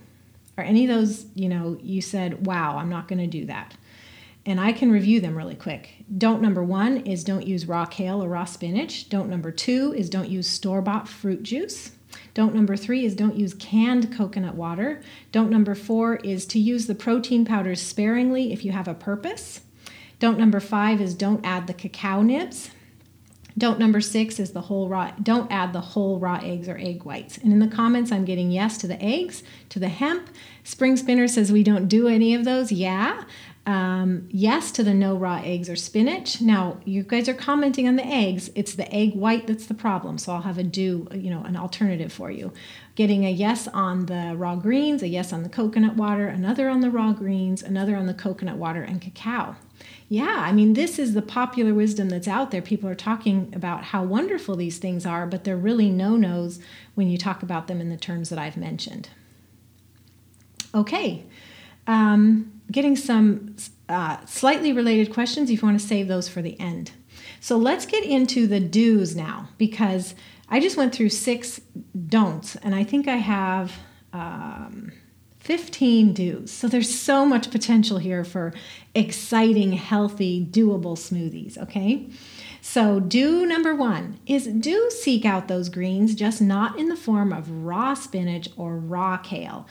Or 0.57 0.63
any 0.63 0.89
of 0.89 0.95
those, 0.95 1.25
you 1.33 1.49
know, 1.49 1.77
you 1.81 2.01
said, 2.01 2.45
"Wow, 2.45 2.77
I'm 2.77 2.89
not 2.89 3.07
going 3.07 3.19
to 3.19 3.27
do 3.27 3.45
that." 3.45 3.75
and 4.47 4.61
I 4.61 4.73
can 4.73 4.91
review 4.91 5.21
them 5.21 5.35
really 5.35 5.55
quick. 5.55 6.05
Don't 6.17 6.41
number 6.41 6.63
one 6.63 6.97
is 6.97 7.23
don't 7.23 7.47
use 7.47 7.67
raw 7.67 7.85
kale 7.85 8.23
or 8.23 8.29
raw 8.29 8.45
spinach. 8.45 9.09
Don't 9.09 9.29
number 9.29 9.51
two 9.51 9.93
is 9.97 10.09
don't 10.09 10.29
use 10.29 10.47
store 10.47 10.83
bought 10.83 11.07
fruit 11.07 11.41
juice. 11.41 11.94
Don't 12.35 12.53
number 12.53 12.75
three 12.75 13.05
is 13.05 13.15
don't 13.15 13.37
use 13.37 13.53
canned 13.55 14.15
coconut 14.15 14.55
water. 14.55 15.01
Don't 15.31 15.49
number 15.49 15.73
four 15.73 16.17
is 16.17 16.45
to 16.47 16.59
use 16.59 16.85
the 16.85 16.93
protein 16.93 17.45
powders 17.45 17.81
sparingly 17.81 18.53
if 18.53 18.63
you 18.63 18.73
have 18.73 18.89
a 18.89 18.93
purpose. 18.93 19.61
Don't 20.19 20.37
number 20.37 20.59
five 20.59 21.01
is 21.01 21.15
don't 21.15 21.45
add 21.45 21.65
the 21.65 21.73
cacao 21.73 22.21
nibs. 22.21 22.69
Don't 23.57 23.79
number 23.79 24.01
six 24.01 24.37
is 24.37 24.51
the 24.51 24.63
whole 24.63 24.89
raw, 24.89 25.11
don't 25.11 25.49
add 25.49 25.71
the 25.71 25.79
whole 25.79 26.19
raw 26.19 26.41
eggs 26.43 26.67
or 26.67 26.77
egg 26.77 27.05
whites. 27.05 27.37
And 27.37 27.53
in 27.53 27.59
the 27.59 27.73
comments, 27.73 28.11
I'm 28.11 28.25
getting 28.25 28.51
yes 28.51 28.77
to 28.79 28.87
the 28.87 29.01
eggs, 29.01 29.43
to 29.69 29.79
the 29.79 29.87
hemp. 29.87 30.27
Spring 30.65 30.97
Spinner 30.97 31.29
says 31.29 31.53
we 31.53 31.63
don't 31.63 31.87
do 31.87 32.09
any 32.09 32.35
of 32.35 32.43
those. 32.43 32.69
Yeah. 32.73 33.23
Um, 33.67 34.27
yes 34.29 34.71
to 34.73 34.83
the 34.83 34.93
no 34.93 35.15
raw 35.15 35.41
eggs 35.43 35.69
or 35.69 35.75
spinach. 35.75 36.39
Now, 36.39 36.77
you 36.85 37.01
guys 37.01 37.27
are 37.27 37.33
commenting 37.33 37.87
on 37.87 37.95
the 37.95 38.05
eggs. 38.05 38.51
It's 38.53 38.75
the 38.75 38.91
egg 38.93 39.15
white 39.15 39.47
that's 39.47 39.65
the 39.65 39.73
problem. 39.73 40.19
So 40.19 40.33
I'll 40.33 40.43
have 40.43 40.59
a 40.59 40.63
do, 40.63 41.07
you 41.11 41.31
know, 41.31 41.41
an 41.41 41.57
alternative 41.57 42.13
for 42.13 42.29
you. 42.29 42.53
Getting 42.93 43.25
a 43.25 43.31
yes 43.31 43.67
on 43.69 44.05
the 44.05 44.35
raw 44.37 44.55
greens, 44.55 45.01
a 45.01 45.07
yes 45.07 45.33
on 45.33 45.41
the 45.41 45.49
coconut 45.49 45.95
water, 45.95 46.27
another 46.27 46.69
on 46.69 46.81
the 46.81 46.91
raw 46.91 47.11
greens, 47.11 47.63
another 47.63 47.95
on 47.95 48.05
the 48.05 48.13
coconut 48.13 48.57
water 48.57 48.83
and 48.83 49.01
cacao. 49.01 49.55
Yeah, 50.07 50.35
I 50.37 50.51
mean, 50.51 50.73
this 50.73 50.99
is 50.99 51.15
the 51.15 51.23
popular 51.23 51.73
wisdom 51.73 52.09
that's 52.09 52.27
out 52.27 52.51
there. 52.51 52.61
People 52.61 52.87
are 52.87 52.95
talking 52.95 53.51
about 53.55 53.85
how 53.85 54.03
wonderful 54.03 54.55
these 54.55 54.77
things 54.77 55.05
are, 55.05 55.25
but 55.25 55.43
they're 55.43 55.57
really 55.57 55.89
no 55.89 56.15
nos 56.15 56.59
when 56.93 57.09
you 57.09 57.17
talk 57.17 57.41
about 57.41 57.67
them 57.67 57.81
in 57.81 57.89
the 57.89 57.97
terms 57.97 58.29
that 58.29 58.37
I've 58.37 58.57
mentioned. 58.57 59.09
Okay. 60.75 61.23
Um, 61.87 62.54
getting 62.71 62.95
some 62.95 63.55
uh, 63.89 64.17
slightly 64.25 64.73
related 64.73 65.13
questions 65.13 65.49
if 65.49 65.61
you 65.61 65.67
want 65.67 65.79
to 65.79 65.85
save 65.85 66.07
those 66.07 66.27
for 66.27 66.41
the 66.41 66.59
end. 66.59 66.91
So 67.39 67.57
let's 67.57 67.85
get 67.85 68.03
into 68.03 68.47
the 68.47 68.59
do's 68.59 69.15
now 69.15 69.49
because 69.57 70.15
I 70.49 70.59
just 70.59 70.77
went 70.77 70.93
through 70.93 71.09
six 71.09 71.61
don'ts 72.07 72.55
and 72.57 72.73
I 72.73 72.83
think 72.83 73.07
I 73.07 73.17
have 73.17 73.71
um, 74.13 74.91
15 75.39 76.13
do's. 76.13 76.51
So 76.51 76.67
there's 76.67 76.93
so 76.93 77.25
much 77.25 77.51
potential 77.51 77.99
here 77.99 78.23
for 78.23 78.53
exciting, 78.95 79.73
healthy, 79.73 80.43
doable 80.43 80.97
smoothies, 80.97 81.57
okay? 81.57 82.09
So, 82.61 82.99
do 82.99 83.45
number 83.45 83.75
one 83.75 84.19
is 84.25 84.47
do 84.47 84.89
seek 84.89 85.23
out 85.23 85.47
those 85.47 85.69
greens, 85.69 86.15
just 86.15 86.41
not 86.41 86.79
in 86.79 86.89
the 86.89 86.95
form 86.95 87.31
of 87.31 87.63
raw 87.63 87.93
spinach 87.93 88.49
or 88.57 88.75
raw 88.75 89.17
kale. 89.17 89.67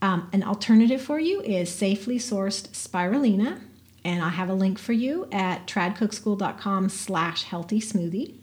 Um, 0.00 0.28
an 0.32 0.42
alternative 0.42 1.02
for 1.02 1.18
you 1.18 1.40
is 1.40 1.74
safely 1.74 2.18
sourced 2.18 2.68
spirulina, 2.68 3.60
and 4.04 4.22
I 4.22 4.28
have 4.28 4.48
a 4.48 4.54
link 4.54 4.78
for 4.78 4.92
you 4.92 5.28
at 5.32 5.66
tradcookschool.com 5.66 6.88
slash 6.88 7.44
healthy 7.44 7.80
smoothie. 7.80 8.34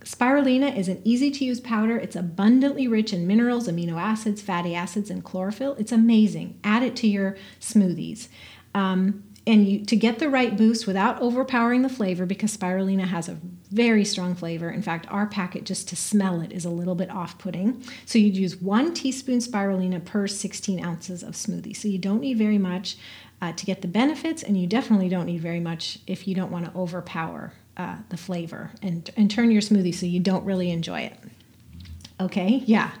Spirulina 0.00 0.76
is 0.76 0.88
an 0.88 1.00
easy 1.04 1.32
to 1.32 1.44
use 1.44 1.58
powder. 1.58 1.96
It's 1.96 2.14
abundantly 2.14 2.86
rich 2.86 3.12
in 3.12 3.26
minerals, 3.26 3.66
amino 3.66 4.00
acids, 4.00 4.40
fatty 4.40 4.74
acids, 4.74 5.10
and 5.10 5.24
chlorophyll. 5.24 5.74
It's 5.78 5.90
amazing. 5.90 6.60
Add 6.62 6.84
it 6.84 6.94
to 6.96 7.08
your 7.08 7.36
smoothies. 7.60 8.28
Um, 8.72 9.24
and 9.46 9.66
you 9.66 9.84
to 9.84 9.96
get 9.96 10.18
the 10.18 10.28
right 10.28 10.56
boost 10.56 10.86
without 10.86 11.20
overpowering 11.20 11.82
the 11.82 11.88
flavor 11.88 12.26
because 12.26 12.56
spirulina 12.56 13.04
has 13.04 13.28
a 13.28 13.38
very 13.70 14.04
strong 14.04 14.34
flavor 14.34 14.70
in 14.70 14.82
fact 14.82 15.06
our 15.10 15.26
packet 15.26 15.64
just 15.64 15.88
to 15.88 15.96
smell 15.96 16.40
it 16.40 16.52
is 16.52 16.64
a 16.64 16.70
little 16.70 16.94
bit 16.94 17.10
off-putting 17.10 17.82
so 18.04 18.18
you'd 18.18 18.36
use 18.36 18.56
one 18.60 18.94
teaspoon 18.94 19.38
spirulina 19.38 20.04
per 20.04 20.26
16 20.26 20.84
ounces 20.84 21.22
of 21.22 21.34
smoothie 21.34 21.76
so 21.76 21.88
you 21.88 21.98
don't 21.98 22.20
need 22.20 22.38
very 22.38 22.58
much 22.58 22.96
uh, 23.42 23.52
to 23.52 23.66
get 23.66 23.82
the 23.82 23.88
benefits 23.88 24.42
and 24.42 24.56
you 24.56 24.66
definitely 24.66 25.08
don't 25.08 25.26
need 25.26 25.40
very 25.40 25.60
much 25.60 25.98
if 26.06 26.26
you 26.26 26.34
don't 26.34 26.50
want 26.50 26.64
to 26.64 26.78
overpower 26.78 27.52
uh, 27.76 27.96
the 28.08 28.16
flavor 28.16 28.70
and, 28.82 29.10
and 29.16 29.30
turn 29.30 29.50
your 29.50 29.60
smoothie 29.60 29.94
so 29.94 30.06
you 30.06 30.20
don't 30.20 30.44
really 30.44 30.70
enjoy 30.70 31.00
it 31.00 31.18
okay 32.20 32.62
yeah 32.66 32.92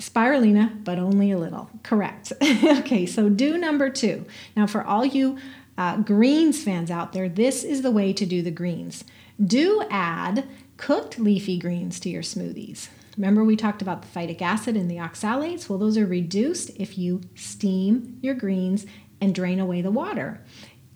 spirulina, 0.00 0.82
but 0.82 0.98
only 0.98 1.30
a 1.30 1.38
little. 1.38 1.70
Correct. 1.82 2.32
okay, 2.42 3.06
so 3.06 3.28
do 3.28 3.58
number 3.58 3.90
two. 3.90 4.24
Now, 4.56 4.66
for 4.66 4.82
all 4.82 5.04
you 5.04 5.38
uh, 5.78 5.98
greens 5.98 6.62
fans 6.62 6.90
out 6.90 7.12
there, 7.12 7.28
this 7.28 7.62
is 7.62 7.82
the 7.82 7.90
way 7.90 8.12
to 8.14 8.26
do 8.26 8.42
the 8.42 8.50
greens. 8.50 9.04
Do 9.44 9.84
add 9.88 10.46
cooked 10.76 11.18
leafy 11.18 11.58
greens 11.58 11.98
to 12.00 12.10
your 12.10 12.22
smoothies. 12.22 12.88
Remember, 13.16 13.42
we 13.42 13.56
talked 13.56 13.82
about 13.82 14.02
the 14.02 14.08
phytic 14.08 14.42
acid 14.42 14.76
and 14.76 14.90
the 14.90 14.96
oxalates? 14.96 15.68
Well, 15.68 15.78
those 15.78 15.96
are 15.96 16.06
reduced 16.06 16.70
if 16.76 16.98
you 16.98 17.22
steam 17.34 18.18
your 18.22 18.34
greens 18.34 18.86
and 19.20 19.34
drain 19.34 19.60
away 19.60 19.82
the 19.82 19.90
water. 19.90 20.42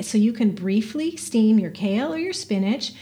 So 0.00 0.18
you 0.18 0.32
can 0.32 0.54
briefly 0.54 1.16
steam 1.16 1.58
your 1.58 1.70
kale 1.70 2.12
or 2.12 2.18
your 2.18 2.32
spinach, 2.32 2.92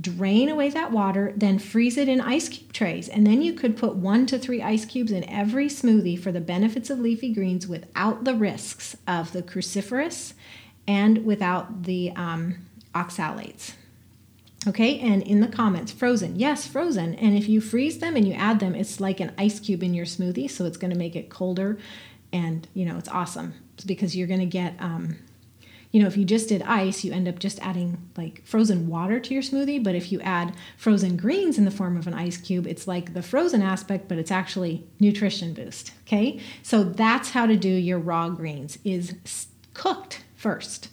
drain 0.00 0.48
away 0.48 0.70
that 0.70 0.92
water, 0.92 1.32
then 1.36 1.58
freeze 1.58 1.96
it 1.96 2.08
in 2.08 2.20
ice 2.20 2.48
cube 2.48 2.72
trays. 2.72 3.08
And 3.08 3.26
then 3.26 3.42
you 3.42 3.52
could 3.52 3.76
put 3.76 3.96
one 3.96 4.26
to 4.26 4.38
three 4.38 4.62
ice 4.62 4.84
cubes 4.84 5.12
in 5.12 5.28
every 5.28 5.68
smoothie 5.68 6.18
for 6.18 6.32
the 6.32 6.40
benefits 6.40 6.90
of 6.90 6.98
leafy 6.98 7.32
greens 7.32 7.66
without 7.66 8.24
the 8.24 8.34
risks 8.34 8.96
of 9.06 9.32
the 9.32 9.42
cruciferous 9.42 10.34
and 10.86 11.24
without 11.24 11.84
the 11.84 12.12
um, 12.16 12.66
oxalates. 12.94 13.72
Okay, 14.66 14.98
and 14.98 15.22
in 15.22 15.40
the 15.40 15.48
comments, 15.48 15.92
frozen. 15.92 16.36
Yes, 16.36 16.66
frozen. 16.66 17.14
And 17.14 17.36
if 17.36 17.48
you 17.48 17.60
freeze 17.60 17.98
them 17.98 18.16
and 18.16 18.26
you 18.26 18.34
add 18.34 18.58
them, 18.58 18.74
it's 18.74 19.00
like 19.00 19.20
an 19.20 19.32
ice 19.38 19.60
cube 19.60 19.82
in 19.82 19.94
your 19.94 20.06
smoothie, 20.06 20.50
so 20.50 20.64
it's 20.64 20.76
going 20.76 20.92
to 20.92 20.98
make 20.98 21.14
it 21.14 21.30
colder, 21.30 21.78
and 22.32 22.66
you 22.74 22.84
know 22.84 22.98
it's 22.98 23.08
awesome 23.08 23.54
it's 23.76 23.84
because 23.84 24.16
you're 24.16 24.26
going 24.26 24.40
to 24.40 24.46
get, 24.46 24.74
um, 24.80 25.16
you 25.92 26.00
know, 26.00 26.06
if 26.06 26.16
you 26.16 26.24
just 26.24 26.48
did 26.48 26.62
ice, 26.62 27.04
you 27.04 27.12
end 27.12 27.28
up 27.28 27.38
just 27.38 27.60
adding 27.60 27.98
like 28.16 28.42
frozen 28.44 28.88
water 28.88 29.20
to 29.20 29.34
your 29.34 29.42
smoothie. 29.42 29.84
But 29.84 29.94
if 29.94 30.10
you 30.10 30.20
add 30.22 30.54
frozen 30.78 31.18
greens 31.18 31.58
in 31.58 31.66
the 31.66 31.70
form 31.70 31.96
of 31.98 32.06
an 32.06 32.14
ice 32.14 32.38
cube, 32.38 32.66
it's 32.66 32.88
like 32.88 33.12
the 33.12 33.22
frozen 33.22 33.60
aspect, 33.60 34.08
but 34.08 34.16
it's 34.16 34.30
actually 34.30 34.86
nutrition 34.98 35.52
boost. 35.52 35.92
Okay, 36.06 36.40
so 36.62 36.84
that's 36.84 37.30
how 37.30 37.44
to 37.44 37.56
do 37.56 37.68
your 37.68 37.98
raw 37.98 38.30
greens 38.30 38.78
is 38.82 39.14
cooked 39.74 40.24
first. 40.34 40.88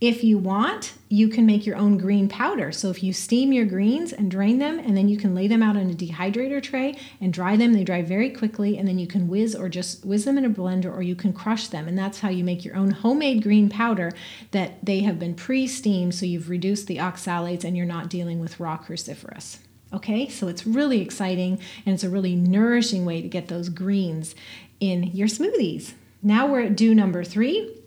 If 0.00 0.22
you 0.22 0.38
want, 0.38 0.92
you 1.08 1.28
can 1.28 1.44
make 1.44 1.66
your 1.66 1.74
own 1.74 1.98
green 1.98 2.28
powder. 2.28 2.70
So 2.70 2.88
if 2.88 3.02
you 3.02 3.12
steam 3.12 3.52
your 3.52 3.64
greens 3.64 4.12
and 4.12 4.30
drain 4.30 4.60
them, 4.60 4.78
and 4.78 4.96
then 4.96 5.08
you 5.08 5.16
can 5.16 5.34
lay 5.34 5.48
them 5.48 5.60
out 5.60 5.76
on 5.76 5.90
a 5.90 5.94
dehydrator 5.94 6.62
tray 6.62 6.96
and 7.20 7.32
dry 7.32 7.56
them, 7.56 7.72
they 7.72 7.82
dry 7.82 8.02
very 8.02 8.30
quickly, 8.30 8.78
and 8.78 8.86
then 8.86 9.00
you 9.00 9.08
can 9.08 9.26
whiz 9.26 9.56
or 9.56 9.68
just 9.68 10.04
whiz 10.04 10.24
them 10.24 10.38
in 10.38 10.44
a 10.44 10.50
blender 10.50 10.94
or 10.94 11.02
you 11.02 11.16
can 11.16 11.32
crush 11.32 11.66
them. 11.66 11.88
And 11.88 11.98
that's 11.98 12.20
how 12.20 12.28
you 12.28 12.44
make 12.44 12.64
your 12.64 12.76
own 12.76 12.92
homemade 12.92 13.42
green 13.42 13.68
powder 13.68 14.12
that 14.52 14.84
they 14.84 15.00
have 15.00 15.18
been 15.18 15.34
pre 15.34 15.66
steamed 15.66 16.14
so 16.14 16.26
you've 16.26 16.48
reduced 16.48 16.86
the 16.86 16.98
oxalates 16.98 17.64
and 17.64 17.76
you're 17.76 17.84
not 17.84 18.08
dealing 18.08 18.38
with 18.38 18.60
raw 18.60 18.78
cruciferous. 18.78 19.58
Okay, 19.92 20.28
so 20.28 20.46
it's 20.46 20.66
really 20.66 21.00
exciting 21.00 21.58
and 21.84 21.94
it's 21.94 22.04
a 22.04 22.10
really 22.10 22.36
nourishing 22.36 23.04
way 23.04 23.20
to 23.20 23.28
get 23.28 23.48
those 23.48 23.68
greens 23.68 24.36
in 24.78 25.04
your 25.04 25.28
smoothies. 25.28 25.94
Now 26.22 26.46
we're 26.46 26.66
at 26.66 26.76
do 26.76 26.94
number 26.94 27.24
three 27.24 27.77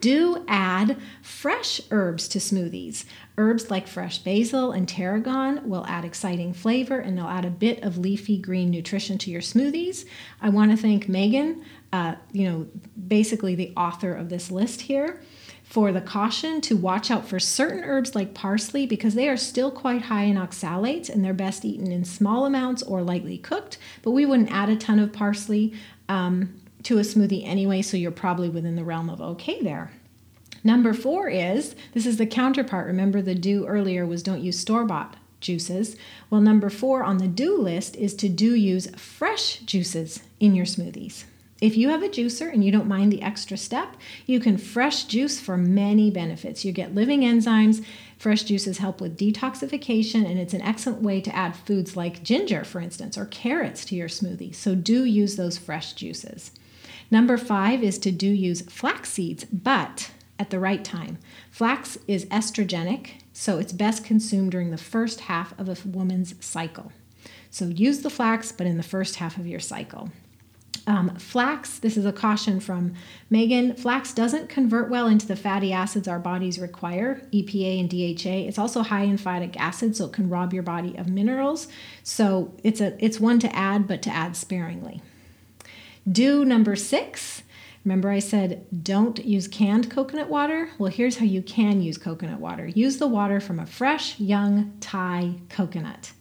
do 0.00 0.44
add 0.48 0.96
fresh 1.22 1.80
herbs 1.90 2.28
to 2.28 2.38
smoothies. 2.38 3.04
Herbs 3.38 3.70
like 3.70 3.86
fresh 3.86 4.18
basil 4.18 4.72
and 4.72 4.88
tarragon 4.88 5.68
will 5.68 5.86
add 5.86 6.04
exciting 6.04 6.52
flavor 6.52 6.98
and 6.98 7.16
they'll 7.16 7.26
add 7.26 7.44
a 7.44 7.50
bit 7.50 7.82
of 7.82 7.98
leafy 7.98 8.36
green 8.36 8.70
nutrition 8.70 9.18
to 9.18 9.30
your 9.30 9.40
smoothies. 9.40 10.04
I 10.40 10.48
want 10.48 10.70
to 10.70 10.76
thank 10.76 11.08
Megan, 11.08 11.64
uh, 11.92 12.16
you 12.32 12.48
know, 12.48 12.66
basically 13.08 13.54
the 13.54 13.72
author 13.76 14.12
of 14.14 14.28
this 14.28 14.50
list 14.50 14.82
here, 14.82 15.20
for 15.70 15.92
the 15.92 16.00
caution 16.00 16.60
to 16.60 16.76
watch 16.76 17.12
out 17.12 17.28
for 17.28 17.38
certain 17.38 17.84
herbs 17.84 18.16
like 18.16 18.34
parsley 18.34 18.86
because 18.86 19.14
they 19.14 19.28
are 19.28 19.36
still 19.36 19.70
quite 19.70 20.02
high 20.02 20.24
in 20.24 20.36
oxalates 20.36 21.08
and 21.08 21.24
they're 21.24 21.32
best 21.32 21.64
eaten 21.64 21.92
in 21.92 22.04
small 22.04 22.44
amounts 22.44 22.82
or 22.82 23.02
lightly 23.02 23.38
cooked. 23.38 23.78
But 24.02 24.10
we 24.10 24.26
wouldn't 24.26 24.50
add 24.50 24.68
a 24.68 24.74
ton 24.74 24.98
of 24.98 25.12
parsley. 25.12 25.72
Um, 26.08 26.59
to 26.84 26.98
a 26.98 27.02
smoothie 27.02 27.46
anyway, 27.46 27.82
so 27.82 27.96
you're 27.96 28.10
probably 28.10 28.48
within 28.48 28.76
the 28.76 28.84
realm 28.84 29.10
of 29.10 29.20
okay 29.20 29.62
there. 29.62 29.92
Number 30.62 30.92
four 30.92 31.28
is 31.28 31.74
this 31.92 32.06
is 32.06 32.16
the 32.18 32.26
counterpart. 32.26 32.86
Remember, 32.86 33.22
the 33.22 33.34
do 33.34 33.66
earlier 33.66 34.04
was 34.06 34.22
don't 34.22 34.42
use 34.42 34.58
store 34.58 34.84
bought 34.84 35.16
juices. 35.40 35.96
Well, 36.28 36.40
number 36.40 36.68
four 36.68 37.02
on 37.02 37.18
the 37.18 37.28
do 37.28 37.56
list 37.56 37.96
is 37.96 38.14
to 38.16 38.28
do 38.28 38.54
use 38.54 38.90
fresh 38.96 39.60
juices 39.60 40.22
in 40.38 40.54
your 40.54 40.66
smoothies. 40.66 41.24
If 41.60 41.76
you 41.76 41.90
have 41.90 42.02
a 42.02 42.08
juicer 42.08 42.50
and 42.50 42.64
you 42.64 42.72
don't 42.72 42.88
mind 42.88 43.12
the 43.12 43.20
extra 43.20 43.58
step, 43.58 43.96
you 44.24 44.40
can 44.40 44.56
fresh 44.56 45.04
juice 45.04 45.40
for 45.40 45.58
many 45.58 46.10
benefits. 46.10 46.64
You 46.64 46.72
get 46.72 46.94
living 46.94 47.20
enzymes. 47.20 47.84
Fresh 48.16 48.44
juices 48.44 48.78
help 48.78 49.00
with 49.00 49.18
detoxification, 49.18 50.26
and 50.26 50.38
it's 50.38 50.54
an 50.54 50.62
excellent 50.62 51.02
way 51.02 51.20
to 51.20 51.34
add 51.34 51.56
foods 51.56 51.96
like 51.96 52.22
ginger, 52.22 52.64
for 52.64 52.80
instance, 52.80 53.16
or 53.16 53.26
carrots 53.26 53.84
to 53.86 53.94
your 53.94 54.08
smoothie. 54.08 54.54
So 54.54 54.74
do 54.74 55.04
use 55.04 55.36
those 55.36 55.58
fresh 55.58 55.92
juices. 55.94 56.50
Number 57.10 57.36
five 57.36 57.82
is 57.82 57.98
to 57.98 58.10
do 58.10 58.28
use 58.28 58.62
flax 58.62 59.10
seeds, 59.10 59.44
but 59.44 60.10
at 60.38 60.50
the 60.50 60.60
right 60.60 60.84
time. 60.84 61.18
Flax 61.50 61.98
is 62.06 62.24
estrogenic, 62.26 63.22
so 63.32 63.58
it's 63.58 63.72
best 63.72 64.04
consumed 64.04 64.52
during 64.52 64.70
the 64.70 64.78
first 64.78 65.20
half 65.20 65.58
of 65.58 65.68
a 65.68 65.88
woman's 65.88 66.34
cycle. 66.44 66.92
So 67.50 67.66
use 67.66 68.00
the 68.00 68.10
flax, 68.10 68.52
but 68.52 68.66
in 68.66 68.76
the 68.76 68.82
first 68.82 69.16
half 69.16 69.36
of 69.36 69.46
your 69.46 69.60
cycle. 69.60 70.10
Um, 70.86 71.14
flax, 71.16 71.78
this 71.78 71.96
is 71.96 72.06
a 72.06 72.12
caution 72.12 72.58
from 72.58 72.94
Megan. 73.28 73.74
Flax 73.74 74.14
doesn't 74.14 74.48
convert 74.48 74.88
well 74.88 75.06
into 75.06 75.26
the 75.26 75.36
fatty 75.36 75.72
acids 75.72 76.08
our 76.08 76.18
bodies 76.18 76.58
require, 76.58 77.20
EPA 77.32 77.80
and 77.80 77.90
DHA. 77.90 78.48
It's 78.48 78.58
also 78.58 78.82
high 78.82 79.02
in 79.02 79.18
phytic 79.18 79.56
acid, 79.56 79.94
so 79.94 80.06
it 80.06 80.12
can 80.12 80.30
rob 80.30 80.54
your 80.54 80.62
body 80.62 80.96
of 80.96 81.08
minerals. 81.08 81.68
So 82.02 82.54
it's 82.64 82.80
a 82.80 82.96
it's 83.04 83.20
one 83.20 83.38
to 83.40 83.54
add, 83.54 83.86
but 83.86 84.00
to 84.02 84.10
add 84.10 84.36
sparingly. 84.36 85.02
Do 86.10 86.44
number 86.44 86.76
six. 86.76 87.42
Remember, 87.84 88.10
I 88.10 88.18
said 88.18 88.66
don't 88.84 89.24
use 89.24 89.48
canned 89.48 89.90
coconut 89.90 90.28
water? 90.28 90.70
Well, 90.78 90.90
here's 90.90 91.18
how 91.18 91.24
you 91.24 91.42
can 91.42 91.80
use 91.80 91.98
coconut 91.98 92.40
water 92.40 92.66
use 92.68 92.98
the 92.98 93.06
water 93.06 93.40
from 93.40 93.58
a 93.58 93.66
fresh, 93.66 94.18
young 94.18 94.72
Thai 94.80 95.34
coconut. 95.48 96.12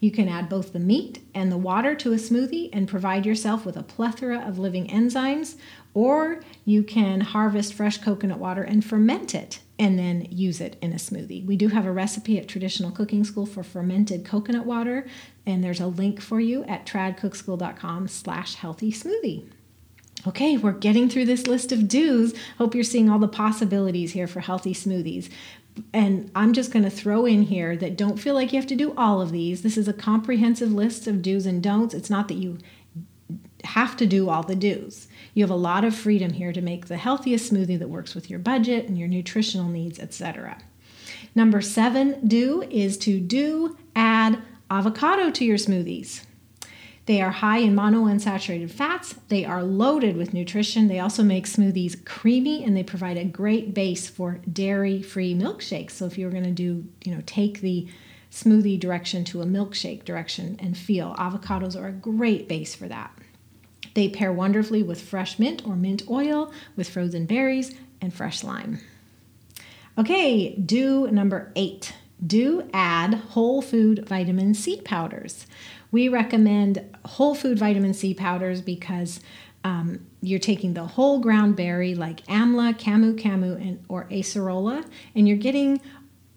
You 0.00 0.10
can 0.10 0.28
add 0.28 0.48
both 0.48 0.72
the 0.72 0.78
meat 0.78 1.20
and 1.34 1.50
the 1.50 1.56
water 1.56 1.94
to 1.96 2.12
a 2.12 2.16
smoothie 2.16 2.68
and 2.72 2.86
provide 2.86 3.24
yourself 3.24 3.64
with 3.64 3.76
a 3.76 3.82
plethora 3.82 4.40
of 4.40 4.58
living 4.58 4.88
enzymes, 4.88 5.56
or 5.94 6.42
you 6.64 6.82
can 6.82 7.20
harvest 7.20 7.74
fresh 7.74 7.98
coconut 7.98 8.38
water 8.38 8.62
and 8.62 8.84
ferment 8.84 9.34
it 9.34 9.60
and 9.78 9.98
then 9.98 10.26
use 10.30 10.60
it 10.60 10.76
in 10.80 10.92
a 10.92 10.96
smoothie. 10.96 11.44
We 11.44 11.56
do 11.56 11.68
have 11.68 11.84
a 11.84 11.92
recipe 11.92 12.38
at 12.38 12.48
Traditional 12.48 12.90
Cooking 12.90 13.24
School 13.24 13.46
for 13.46 13.62
fermented 13.62 14.24
coconut 14.24 14.64
water, 14.64 15.06
and 15.44 15.62
there's 15.62 15.80
a 15.80 15.86
link 15.86 16.20
for 16.20 16.40
you 16.40 16.64
at 16.64 16.86
tradcookschool.com 16.86 18.08
slash 18.08 18.54
healthy 18.54 18.90
smoothie. 18.90 19.46
Okay, 20.26 20.56
we're 20.56 20.72
getting 20.72 21.08
through 21.08 21.26
this 21.26 21.46
list 21.46 21.72
of 21.72 21.88
do's. 21.88 22.34
Hope 22.58 22.74
you're 22.74 22.82
seeing 22.82 23.08
all 23.08 23.18
the 23.18 23.28
possibilities 23.28 24.12
here 24.12 24.26
for 24.26 24.40
healthy 24.40 24.72
smoothies. 24.72 25.30
And 25.92 26.30
I'm 26.34 26.54
just 26.54 26.72
going 26.72 26.84
to 26.84 26.90
throw 26.90 27.26
in 27.26 27.42
here 27.42 27.76
that 27.76 27.98
don't 27.98 28.16
feel 28.16 28.34
like 28.34 28.52
you 28.52 28.58
have 28.58 28.68
to 28.68 28.74
do 28.74 28.94
all 28.96 29.20
of 29.20 29.30
these. 29.30 29.62
This 29.62 29.76
is 29.76 29.86
a 29.86 29.92
comprehensive 29.92 30.72
list 30.72 31.06
of 31.06 31.20
do's 31.20 31.44
and 31.44 31.62
don'ts. 31.62 31.94
It's 31.94 32.10
not 32.10 32.28
that 32.28 32.34
you 32.34 32.58
have 33.66 33.96
to 33.98 34.06
do 34.06 34.28
all 34.28 34.42
the 34.42 34.56
do's. 34.56 35.08
You 35.34 35.42
have 35.42 35.50
a 35.50 35.56
lot 35.56 35.84
of 35.84 35.94
freedom 35.94 36.32
here 36.32 36.52
to 36.52 36.60
make 36.60 36.86
the 36.86 36.96
healthiest 36.96 37.52
smoothie 37.52 37.78
that 37.78 37.90
works 37.90 38.14
with 38.14 38.30
your 38.30 38.38
budget 38.38 38.88
and 38.88 38.98
your 38.98 39.08
nutritional 39.08 39.68
needs, 39.68 39.98
etc. 39.98 40.58
Number 41.34 41.60
seven, 41.60 42.26
do 42.26 42.62
is 42.62 42.96
to 42.98 43.20
do 43.20 43.76
add 43.94 44.40
avocado 44.70 45.30
to 45.30 45.44
your 45.44 45.58
smoothies. 45.58 46.24
They 47.06 47.22
are 47.22 47.30
high 47.30 47.58
in 47.58 47.76
monounsaturated 47.76 48.70
fats. 48.70 49.14
They 49.28 49.44
are 49.44 49.62
loaded 49.62 50.16
with 50.16 50.34
nutrition. 50.34 50.88
They 50.88 50.98
also 50.98 51.22
make 51.22 51.46
smoothies 51.46 52.04
creamy 52.04 52.64
and 52.64 52.76
they 52.76 52.82
provide 52.82 53.16
a 53.16 53.24
great 53.24 53.74
base 53.74 54.08
for 54.08 54.40
dairy-free 54.52 55.34
milkshakes. 55.36 55.92
So 55.92 56.06
if 56.06 56.18
you're 56.18 56.32
going 56.32 56.44
to 56.44 56.50
do, 56.50 56.84
you 57.04 57.14
know, 57.14 57.22
take 57.24 57.60
the 57.60 57.86
smoothie 58.32 58.80
direction 58.80 59.24
to 59.24 59.40
a 59.40 59.46
milkshake 59.46 60.04
direction 60.04 60.58
and 60.60 60.76
feel, 60.76 61.14
avocados 61.14 61.80
are 61.80 61.88
a 61.88 61.92
great 61.92 62.48
base 62.48 62.74
for 62.74 62.88
that. 62.88 63.16
They 63.96 64.10
pair 64.10 64.30
wonderfully 64.30 64.82
with 64.82 65.00
fresh 65.00 65.38
mint 65.38 65.66
or 65.66 65.74
mint 65.74 66.02
oil, 66.10 66.52
with 66.76 66.86
frozen 66.86 67.24
berries, 67.24 67.74
and 67.98 68.12
fresh 68.12 68.44
lime. 68.44 68.80
Okay, 69.96 70.54
do 70.54 71.10
number 71.10 71.50
eight. 71.56 71.94
Do 72.24 72.68
add 72.74 73.14
whole 73.14 73.62
food 73.62 74.06
vitamin 74.06 74.52
C 74.52 74.82
powders. 74.82 75.46
We 75.90 76.10
recommend 76.10 76.84
whole 77.06 77.34
food 77.34 77.58
vitamin 77.58 77.94
C 77.94 78.12
powders 78.12 78.60
because 78.60 79.20
um, 79.64 80.06
you're 80.20 80.40
taking 80.40 80.74
the 80.74 80.84
whole 80.84 81.18
ground 81.18 81.56
berry 81.56 81.94
like 81.94 82.20
amla, 82.26 82.78
camu 82.78 83.18
camu, 83.18 83.54
and, 83.54 83.82
or 83.88 84.04
acerola, 84.10 84.84
and 85.14 85.26
you're 85.26 85.38
getting 85.38 85.80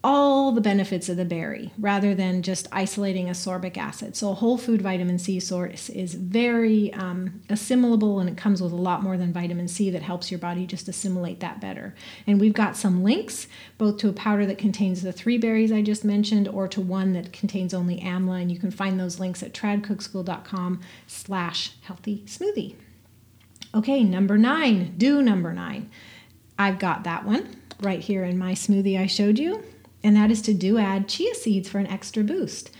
all 0.01 0.53
the 0.53 0.61
benefits 0.61 1.09
of 1.09 1.17
the 1.17 1.25
berry 1.25 1.73
rather 1.77 2.15
than 2.15 2.41
just 2.41 2.67
isolating 2.71 3.27
ascorbic 3.27 3.75
acid. 3.75 4.15
So, 4.15 4.31
a 4.31 4.33
whole 4.33 4.57
food 4.57 4.81
vitamin 4.81 5.19
C 5.19 5.39
source 5.41 5.89
is 5.89 6.13
very 6.13 6.93
um, 6.93 7.41
assimilable 7.49 8.19
and 8.19 8.29
it 8.29 8.37
comes 8.37 8.61
with 8.61 8.71
a 8.71 8.77
lot 8.77 9.03
more 9.03 9.17
than 9.17 9.33
vitamin 9.33 9.67
C 9.67 9.89
that 9.89 10.01
helps 10.01 10.31
your 10.31 10.39
body 10.39 10.65
just 10.65 10.87
assimilate 10.87 11.41
that 11.41 11.59
better. 11.59 11.95
And 12.25 12.39
we've 12.39 12.53
got 12.53 12.77
some 12.77 13.03
links 13.03 13.47
both 13.77 13.97
to 13.97 14.09
a 14.09 14.13
powder 14.13 14.45
that 14.45 14.57
contains 14.57 15.01
the 15.01 15.11
three 15.11 15.37
berries 15.37 15.71
I 15.71 15.81
just 15.81 16.05
mentioned 16.05 16.47
or 16.47 16.67
to 16.69 16.79
one 16.79 17.11
that 17.13 17.33
contains 17.33 17.73
only 17.73 17.99
amla. 17.99 18.41
And 18.41 18.51
you 18.51 18.57
can 18.57 18.71
find 18.71 18.97
those 18.97 19.19
links 19.19 19.43
at 19.43 19.53
tradcookschool.com 19.53 20.79
slash 21.07 21.73
healthy 21.81 22.23
smoothie. 22.25 22.75
Okay, 23.75 24.03
number 24.03 24.37
nine, 24.37 24.95
do 24.97 25.21
number 25.21 25.53
nine. 25.53 25.91
I've 26.57 26.79
got 26.79 27.03
that 27.03 27.25
one 27.25 27.57
right 27.81 27.99
here 27.99 28.23
in 28.23 28.37
my 28.37 28.53
smoothie 28.53 28.99
I 28.99 29.05
showed 29.05 29.37
you 29.37 29.63
and 30.03 30.15
that 30.15 30.31
is 30.31 30.41
to 30.43 30.53
do 30.53 30.77
add 30.77 31.07
chia 31.07 31.35
seeds 31.35 31.69
for 31.69 31.79
an 31.79 31.87
extra 31.87 32.23
boost. 32.23 32.71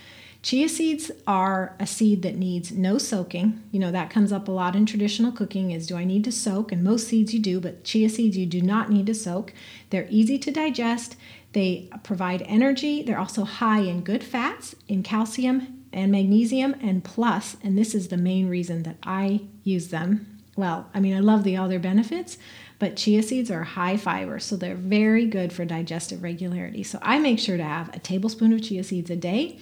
Chia 0.42 0.70
seeds 0.70 1.12
are 1.28 1.76
a 1.80 1.86
seed 1.86 2.22
that 2.22 2.38
needs 2.38 2.72
no 2.72 2.98
soaking. 2.98 3.62
You 3.72 3.80
know, 3.80 3.92
that 3.92 4.10
comes 4.10 4.32
up 4.32 4.48
a 4.48 4.52
lot 4.52 4.76
in 4.76 4.86
traditional 4.86 5.34
cooking 5.34 5.72
is 5.72 5.88
do 5.88 5.98
I 5.98 6.06
need 6.06 6.24
to 6.24 6.32
soak? 6.32 6.72
And 6.72 6.82
most 6.82 7.10
seeds 7.10 7.34
you 7.34 7.42
do, 7.42 7.60
but 7.60 7.84
chia 7.84 8.10
seeds 8.10 8.38
you 8.38 8.46
do 8.46 8.62
not 8.62 8.90
need 8.90 9.06
to 9.08 9.14
soak. 9.14 9.54
They're 9.90 10.08
easy 10.10 10.40
to 10.40 10.52
digest. 10.52 11.18
They 11.52 11.90
provide 12.04 12.42
energy. 12.44 13.04
They're 13.04 13.20
also 13.20 13.44
high 13.44 13.82
in 13.82 14.02
good 14.02 14.24
fats, 14.24 14.76
in 14.88 15.04
calcium 15.04 15.84
and 15.92 16.12
magnesium 16.12 16.76
and 16.82 17.04
plus, 17.04 17.58
and 17.64 17.78
this 17.78 17.96
is 17.96 18.08
the 18.08 18.18
main 18.18 18.48
reason 18.48 18.84
that 18.84 18.98
I 19.04 19.42
use 19.64 19.90
them. 19.90 20.40
Well, 20.56 20.90
I 20.94 21.00
mean, 21.00 21.16
I 21.16 21.20
love 21.20 21.44
the 21.44 21.58
other 21.58 21.80
benefits, 21.80 22.38
but 22.80 22.96
chia 22.96 23.22
seeds 23.22 23.52
are 23.52 23.64
high 23.64 23.98
fiber, 23.98 24.40
so 24.40 24.56
they're 24.56 24.76
very 24.76 25.26
good 25.26 25.52
for 25.52 25.66
digestive 25.66 26.24
regularity. 26.24 26.82
So 26.82 26.98
I 27.02 27.20
make 27.20 27.38
sure 27.38 27.58
to 27.58 27.64
have 27.64 27.94
a 27.94 28.00
tablespoon 28.00 28.54
of 28.54 28.62
chia 28.62 28.84
seeds 28.84 29.10
a 29.10 29.18
day. 29.18 29.60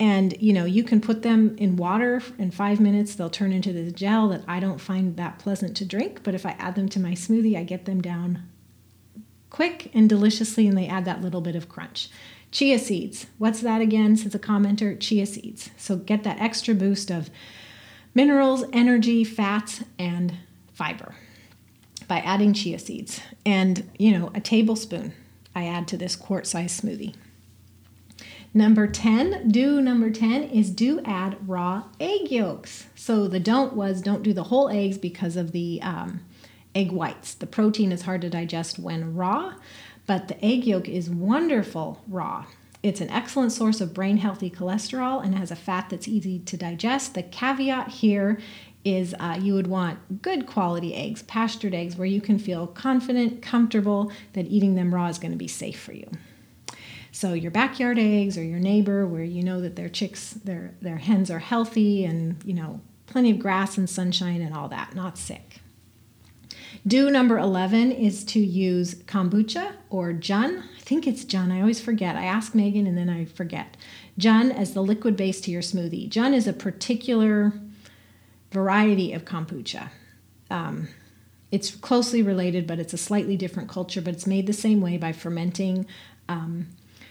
And 0.00 0.40
you 0.40 0.52
know, 0.52 0.64
you 0.64 0.82
can 0.82 1.00
put 1.00 1.22
them 1.22 1.54
in 1.58 1.76
water 1.76 2.22
in 2.38 2.50
five 2.50 2.80
minutes, 2.80 3.14
they'll 3.14 3.30
turn 3.30 3.52
into 3.52 3.72
the 3.72 3.90
gel 3.90 4.28
that 4.28 4.42
I 4.48 4.58
don't 4.58 4.80
find 4.80 5.16
that 5.16 5.38
pleasant 5.38 5.76
to 5.76 5.84
drink. 5.84 6.22
But 6.22 6.34
if 6.34 6.44
I 6.44 6.50
add 6.58 6.74
them 6.74 6.88
to 6.90 7.00
my 7.00 7.12
smoothie, 7.12 7.56
I 7.56 7.62
get 7.62 7.84
them 7.84 8.00
down 8.00 8.42
quick 9.50 9.90
and 9.94 10.08
deliciously, 10.08 10.66
and 10.66 10.76
they 10.76 10.86
add 10.86 11.04
that 11.04 11.22
little 11.22 11.40
bit 11.40 11.56
of 11.56 11.68
crunch. 11.68 12.08
Chia 12.50 12.78
seeds, 12.78 13.26
what's 13.38 13.60
that 13.60 13.80
again? 13.80 14.16
Says 14.16 14.34
a 14.34 14.38
commenter, 14.38 14.98
chia 14.98 15.26
seeds. 15.26 15.70
So 15.76 15.96
get 15.96 16.24
that 16.24 16.40
extra 16.40 16.74
boost 16.74 17.10
of 17.10 17.30
minerals, 18.14 18.64
energy, 18.72 19.24
fats, 19.24 19.82
and 19.98 20.34
fiber 20.72 21.14
by 22.08 22.18
adding 22.20 22.52
chia 22.52 22.78
seeds. 22.78 23.20
And, 23.44 23.88
you 23.98 24.16
know, 24.16 24.30
a 24.34 24.40
tablespoon 24.40 25.12
I 25.54 25.66
add 25.66 25.88
to 25.88 25.96
this 25.96 26.16
quart 26.16 26.46
size 26.46 26.80
smoothie. 26.80 27.14
Number 28.52 28.86
10, 28.86 29.48
do 29.48 29.82
number 29.82 30.10
10 30.10 30.44
is 30.44 30.70
do 30.70 31.00
add 31.04 31.36
raw 31.46 31.84
egg 32.00 32.30
yolks. 32.30 32.86
So 32.94 33.28
the 33.28 33.40
don't 33.40 33.74
was 33.74 34.00
don't 34.00 34.22
do 34.22 34.32
the 34.32 34.44
whole 34.44 34.70
eggs 34.70 34.96
because 34.96 35.36
of 35.36 35.52
the 35.52 35.80
um, 35.82 36.20
egg 36.74 36.90
whites. 36.90 37.34
The 37.34 37.46
protein 37.46 37.92
is 37.92 38.02
hard 38.02 38.22
to 38.22 38.30
digest 38.30 38.78
when 38.78 39.14
raw, 39.14 39.54
but 40.06 40.28
the 40.28 40.42
egg 40.44 40.64
yolk 40.64 40.88
is 40.88 41.10
wonderful 41.10 42.02
raw. 42.08 42.46
It's 42.82 43.00
an 43.00 43.10
excellent 43.10 43.52
source 43.52 43.80
of 43.80 43.92
brain 43.92 44.18
healthy 44.18 44.48
cholesterol 44.48 45.24
and 45.24 45.34
has 45.34 45.50
a 45.50 45.56
fat 45.56 45.90
that's 45.90 46.06
easy 46.06 46.38
to 46.40 46.56
digest. 46.56 47.14
The 47.14 47.24
caveat 47.24 47.88
here 47.88 48.38
is 48.86 49.14
uh, 49.18 49.36
you 49.42 49.52
would 49.54 49.66
want 49.66 50.22
good 50.22 50.46
quality 50.46 50.94
eggs, 50.94 51.22
pastured 51.24 51.74
eggs, 51.74 51.96
where 51.96 52.06
you 52.06 52.20
can 52.20 52.38
feel 52.38 52.68
confident, 52.68 53.42
comfortable 53.42 54.12
that 54.34 54.46
eating 54.46 54.76
them 54.76 54.94
raw 54.94 55.08
is 55.08 55.18
going 55.18 55.32
to 55.32 55.36
be 55.36 55.48
safe 55.48 55.80
for 55.80 55.92
you. 55.92 56.08
So 57.10 57.32
your 57.32 57.50
backyard 57.50 57.98
eggs 57.98 58.38
or 58.38 58.44
your 58.44 58.60
neighbor 58.60 59.06
where 59.06 59.24
you 59.24 59.42
know 59.42 59.60
that 59.60 59.74
their 59.74 59.88
chicks, 59.88 60.34
their 60.34 60.74
their 60.80 60.98
hens 60.98 61.30
are 61.30 61.40
healthy 61.40 62.04
and 62.04 62.36
you 62.44 62.54
know 62.54 62.80
plenty 63.06 63.30
of 63.30 63.38
grass 63.38 63.76
and 63.76 63.90
sunshine 63.90 64.40
and 64.40 64.54
all 64.54 64.68
that, 64.68 64.94
not 64.94 65.18
sick. 65.18 65.60
Do 66.86 67.10
number 67.10 67.38
11 67.38 67.90
is 67.90 68.22
to 68.26 68.38
use 68.38 68.94
kombucha 68.94 69.72
or 69.90 70.12
jun. 70.12 70.62
I 70.76 70.80
think 70.80 71.06
it's 71.06 71.24
jun. 71.24 71.50
I 71.50 71.60
always 71.60 71.80
forget. 71.80 72.14
I 72.14 72.24
ask 72.24 72.54
Megan 72.54 72.86
and 72.86 72.96
then 72.96 73.10
I 73.10 73.24
forget. 73.24 73.76
Jun 74.16 74.52
as 74.52 74.74
the 74.74 74.82
liquid 74.82 75.16
base 75.16 75.40
to 75.42 75.50
your 75.50 75.62
smoothie. 75.62 76.08
Jun 76.08 76.32
is 76.32 76.46
a 76.46 76.52
particular 76.52 77.52
variety 78.56 79.12
of 79.12 79.24
kombucha. 79.24 79.90
Um, 80.50 80.88
it's 81.50 81.70
closely 81.70 82.22
related, 82.22 82.66
but 82.66 82.78
it's 82.78 82.94
a 82.94 82.98
slightly 83.08 83.36
different 83.36 83.68
culture. 83.68 84.00
But 84.00 84.14
it's 84.14 84.26
made 84.26 84.46
the 84.46 84.52
same 84.66 84.80
way 84.80 84.96
by 84.96 85.12
fermenting, 85.12 85.86
um, 86.28 86.68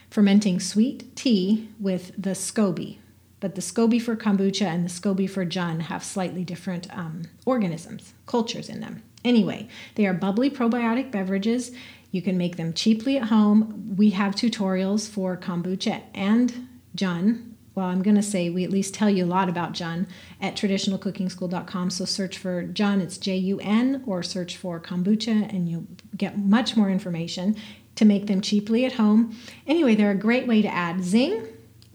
fermenting 0.09 0.59
sweet 0.59 1.15
tea 1.15 1.69
with 1.79 2.11
the 2.17 2.35
SCOBY. 2.35 2.97
But 3.39 3.53
the 3.53 3.61
SCOBY 3.61 4.01
for 4.01 4.15
kombucha 4.15 4.65
and 4.65 4.83
the 4.83 4.89
SCOBY 4.89 5.29
for 5.29 5.45
Jun 5.45 5.81
have 5.81 6.03
slightly 6.03 6.43
different 6.43 6.85
um, 6.97 7.23
organisms, 7.45 8.13
cultures 8.25 8.69
in 8.69 8.79
them. 8.79 9.03
Anyway, 9.23 9.67
they 9.95 10.05
are 10.07 10.13
bubbly 10.13 10.49
probiotic 10.49 11.11
beverages. 11.11 11.71
You 12.11 12.21
can 12.21 12.37
make 12.37 12.55
them 12.57 12.73
cheaply 12.73 13.17
at 13.17 13.27
home. 13.27 13.95
We 13.97 14.11
have 14.11 14.35
tutorials 14.35 15.07
for 15.07 15.37
kombucha 15.37 16.01
and 16.13 16.67
Jun 16.95 17.54
well, 17.75 17.87
I'm 17.87 18.01
going 18.01 18.15
to 18.15 18.23
say 18.23 18.49
we 18.49 18.63
at 18.63 18.69
least 18.71 18.93
tell 18.93 19.09
you 19.09 19.25
a 19.25 19.27
lot 19.27 19.49
about 19.49 19.73
Jun 19.73 20.07
at 20.41 20.55
traditionalcookingschool.com. 20.55 21.89
So 21.89 22.05
search 22.05 22.37
for 22.37 22.63
Jun, 22.63 23.01
it's 23.01 23.17
J 23.17 23.35
U 23.35 23.59
N, 23.59 24.01
or 24.07 24.23
search 24.23 24.55
for 24.55 24.79
kombucha, 24.79 25.53
and 25.53 25.69
you'll 25.69 25.87
get 26.15 26.37
much 26.37 26.77
more 26.77 26.89
information 26.89 27.55
to 27.95 28.05
make 28.05 28.27
them 28.27 28.41
cheaply 28.41 28.85
at 28.85 28.93
home. 28.93 29.37
Anyway, 29.67 29.95
they're 29.95 30.11
a 30.11 30.15
great 30.15 30.47
way 30.47 30.61
to 30.61 30.67
add 30.67 31.03
zing 31.03 31.47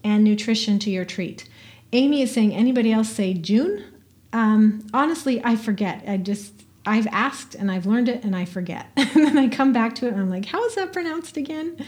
and 0.05 0.23
nutrition 0.23 0.79
to 0.81 0.91
your 0.91 1.05
treat. 1.05 1.49
Amy 1.93 2.23
is 2.23 2.33
saying, 2.33 2.55
anybody 2.55 2.93
else 2.93 3.09
say 3.09 3.35
June? 3.35 3.85
Um, 4.33 4.87
honestly, 4.95 5.43
I 5.45 5.57
forget. 5.57 6.05
I 6.07 6.17
just, 6.19 6.53
I've 6.87 7.07
asked 7.09 7.55
and 7.55 7.71
I've 7.71 7.87
learned 7.87 8.09
it 8.09 8.25
and 8.25 8.35
I 8.37 8.45
forget. 8.45 8.87
and 8.97 9.25
then 9.25 9.37
I 9.37 9.49
come 9.49 9.73
back 9.73 9.95
to 9.97 10.07
it 10.07 10.13
and 10.13 10.21
I'm 10.21 10.31
like, 10.31 10.47
how 10.47 10.65
is 10.67 10.75
that 10.77 10.93
pronounced 10.93 11.37
again? 11.37 11.85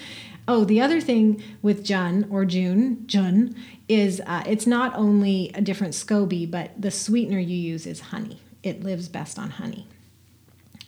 Oh, 0.55 0.67
the 0.67 0.83
other 0.83 1.01
thing 1.01 1.43
with 1.63 1.83
Jun 1.83 2.27
or 2.31 2.45
June, 2.45 3.07
Jun, 3.07 3.57
is 3.89 4.21
uh, 4.27 4.45
it's 4.47 4.67
not 4.67 4.95
only 4.95 5.51
a 5.55 5.63
different 5.63 5.95
SCOBY, 5.95 6.51
but 6.51 6.73
the 6.79 6.91
sweetener 6.91 7.39
you 7.39 7.57
use 7.57 7.87
is 7.87 8.01
honey. 8.01 8.39
It 8.63 8.85
lives 8.85 9.09
best 9.09 9.39
on 9.39 9.49
honey. 9.49 9.87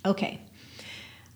Okay. 0.04 0.42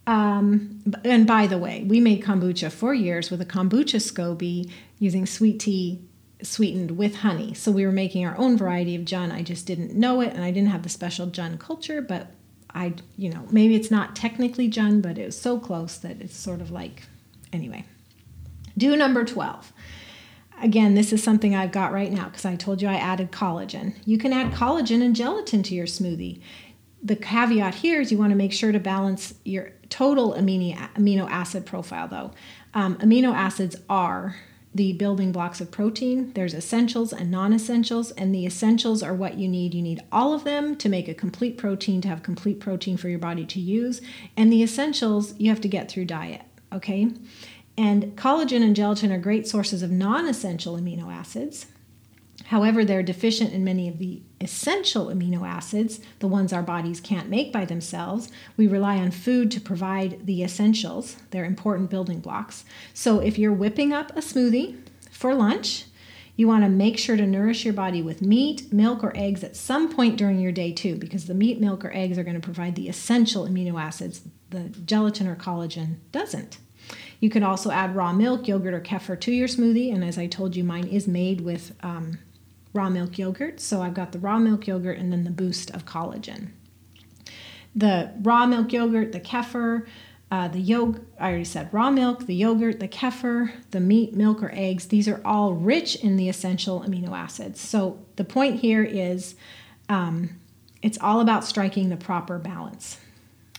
Um, 0.07 0.83
and 1.07 1.27
by 1.27 1.47
the 1.47 1.57
way, 1.57 1.85
we 1.88 2.01
made 2.01 2.23
kombucha 2.23 2.71
for 2.71 2.93
years 2.93 3.31
with 3.31 3.41
a 3.41 3.47
kombucha 3.47 3.99
SCOBY 3.99 4.71
using 4.99 5.25
sweet 5.25 5.59
tea 5.59 6.03
sweetened 6.43 6.99
with 6.99 7.17
honey. 7.17 7.55
So 7.55 7.73
we 7.73 7.87
were 7.87 7.93
making 7.93 8.27
our 8.27 8.37
own 8.37 8.59
variety 8.59 8.95
of 8.95 9.07
Jun. 9.07 9.33
I 9.33 9.43
just 9.43 9.64
didn't 9.64 9.95
know 9.95 10.21
it 10.21 10.35
and 10.35 10.45
I 10.45 10.51
didn't 10.51 10.69
have 10.69 10.83
the 10.83 10.91
special 10.91 11.29
Jun 11.29 11.57
culture, 11.57 12.03
but 12.03 12.33
I, 12.75 12.93
you 13.17 13.31
know, 13.31 13.47
maybe 13.51 13.75
it's 13.75 13.91
not 13.91 14.14
technically 14.14 14.69
Jun, 14.69 15.01
but 15.01 15.17
it 15.17 15.25
was 15.25 15.41
so 15.41 15.59
close 15.59 15.97
that 15.97 16.21
it's 16.21 16.37
sort 16.37 16.61
of 16.61 16.71
like, 16.71 17.05
anyway. 17.55 17.87
Do 18.76 18.96
number 18.96 19.24
12. 19.24 19.72
Again, 20.61 20.94
this 20.94 21.12
is 21.12 21.22
something 21.22 21.54
I've 21.54 21.72
got 21.72 21.92
right 21.92 22.12
now 22.12 22.24
because 22.24 22.44
I 22.44 22.57
told 22.57 22.83
you 22.83 22.88
I 22.88 22.94
added 22.94 23.31
collagen. 23.31 23.94
You 24.04 24.18
can 24.18 24.33
add 24.33 24.52
collagen 24.52 25.02
and 25.02 25.14
gelatin 25.14 25.62
to 25.64 25.74
your 25.74 25.87
smoothie. 25.87 26.40
The 27.00 27.14
caveat 27.14 27.76
here 27.76 28.00
is 28.00 28.11
you 28.11 28.18
want 28.18 28.31
to 28.31 28.37
make 28.37 28.52
sure 28.52 28.72
to 28.72 28.81
balance 28.81 29.35
your 29.44 29.70
total 29.88 30.33
amino, 30.35 31.31
acid 31.31 31.64
profile, 31.64 32.09
though. 32.09 32.33
Um, 32.74 32.96
amino 32.96 33.33
acids 33.33 33.76
are 33.88 34.37
the 34.74 34.92
building 34.94 35.33
blocks 35.33 35.61
of 35.61 35.70
protein. 35.70 36.33
There's 36.35 36.54
essentials 36.54 37.12
and 37.12 37.31
non 37.31 37.52
essentials, 37.52 38.11
and 38.12 38.35
the 38.35 38.44
essentials 38.44 39.02
are 39.02 39.14
what 39.14 39.38
you 39.38 39.48
need. 39.48 39.74
You 39.74 39.83
need 39.83 40.02
all 40.11 40.35
of 40.35 40.44
them 40.44 40.76
to 40.76 40.88
make 40.88 41.09
a 41.09 41.14
complete 41.14 41.57
protein, 41.57 42.00
to 42.02 42.09
have 42.09 42.22
complete 42.22 42.61
protein 42.61 42.96
for 42.96 43.09
your 43.09 43.18
body 43.18 43.46
to 43.46 43.61
use. 43.61 44.00
And 44.37 44.52
the 44.52 44.62
essentials 44.62 45.35
you 45.38 45.50
have 45.50 45.61
to 45.62 45.68
get 45.68 45.90
through 45.90 46.07
diet, 46.07 46.42
okay? 46.72 47.11
And 47.79 48.17
collagen 48.17 48.64
and 48.64 48.75
gelatin 48.75 49.12
are 49.12 49.19
great 49.19 49.47
sources 49.47 49.85
of 49.85 49.93
non 49.93 50.27
essential 50.27 50.75
amino 50.77 51.12
acids. 51.12 51.67
However, 52.47 52.85
they're 52.85 53.05
deficient 53.05 53.53
in 53.53 53.62
many 53.62 53.88
of 53.88 53.99
the 53.99 54.21
essential 54.41 55.07
amino 55.07 55.47
acids, 55.47 56.01
the 56.19 56.27
ones 56.27 56.53
our 56.53 56.62
bodies 56.62 57.01
can't 57.01 57.29
make 57.29 57.53
by 57.53 57.64
themselves. 57.64 58.33
We 58.57 58.67
rely 58.67 58.97
on 58.97 59.12
food 59.12 59.53
to 59.53 59.61
provide 59.61 60.27
the 60.27 60.43
essentials, 60.43 61.19
they're 61.31 61.45
important 61.45 61.88
building 61.88 62.19
blocks. 62.19 62.64
So, 62.95 63.21
if 63.21 63.38
you're 63.38 63.53
whipping 63.53 63.93
up 63.93 64.11
a 64.17 64.23
smoothie 64.23 64.81
for 65.12 65.33
lunch, 65.33 65.85
you 66.35 66.49
want 66.49 66.64
to 66.64 66.69
make 66.69 66.99
sure 66.99 67.17
to 67.17 67.27
nourish 67.27 67.64
your 67.64 67.75
body 67.75 68.03
with 68.03 68.23
meat, 68.23 68.73
milk, 68.73 69.05
or 69.05 69.17
eggs 69.17 69.45
at 69.45 69.55
some 69.55 69.88
point 69.88 70.17
during 70.17 70.41
your 70.41 70.53
day, 70.53 70.73
too, 70.73 70.97
because 70.97 71.27
the 71.27 71.35
meat, 71.35 71.61
milk, 71.61 71.85
or 71.85 71.95
eggs 71.95 72.19
are 72.19 72.25
going 72.25 72.41
to 72.41 72.45
provide 72.45 72.75
the 72.75 72.88
essential 72.88 73.47
amino 73.47 73.81
acids 73.81 74.23
the 74.51 74.71
gelatin 74.85 75.29
or 75.29 75.37
collagen 75.37 75.99
doesn't. 76.11 76.59
You 77.20 77.31
can 77.31 77.42
also 77.42 77.70
add 77.70 77.96
raw 77.96 78.12
milk, 78.12 78.46
yogurt, 78.46 78.74
or 78.74 78.81
kefir 78.81 79.18
to 79.20 79.33
your 79.33 79.48
smoothie. 79.48 79.92
And 79.92 80.04
as 80.04 80.18
I 80.18 80.26
told 80.26 80.54
you, 80.54 80.64
mine 80.64 80.87
is 80.87 81.09
made 81.09 81.40
with 81.40 81.74
um, 81.83 82.18
raw 82.72 82.88
milk 82.88 83.18
yogurt. 83.18 83.61
So 83.61 83.83
I've 83.83 83.94
got 83.94 84.12
the 84.12 84.18
raw 84.18 84.38
milk 84.38 84.66
yogurt 84.66 84.98
and 84.98 85.12
then 85.12 85.24
the 85.24 85.31
boost 85.31 85.70
of 85.70 85.85
collagen. 85.85 86.50
The 87.74 88.12
raw 88.22 88.46
milk 88.46 88.72
yogurt, 88.72 89.12
the 89.12 89.20
kefir, 89.20 89.87
uh, 90.31 90.48
the 90.48 90.61
yogurt, 90.61 91.02
I 91.18 91.28
already 91.28 91.44
said 91.44 91.72
raw 91.72 91.90
milk, 91.90 92.26
the 92.26 92.35
yogurt, 92.35 92.81
the 92.81 92.88
kefir, 92.88 93.52
the 93.70 93.81
meat, 93.81 94.14
milk, 94.14 94.42
or 94.42 94.50
eggs, 94.52 94.87
these 94.87 95.09
are 95.09 95.20
all 95.24 95.54
rich 95.54 95.96
in 95.96 96.16
the 96.16 96.28
essential 96.28 96.81
amino 96.81 97.11
acids. 97.11 97.61
So 97.61 97.98
the 98.16 98.24
point 98.24 98.61
here 98.61 98.83
is 98.83 99.37
um, 99.88 100.38
it's 100.83 100.98
all 101.00 101.20
about 101.20 101.44
striking 101.44 101.88
the 101.88 101.96
proper 101.96 102.38
balance. 102.38 102.98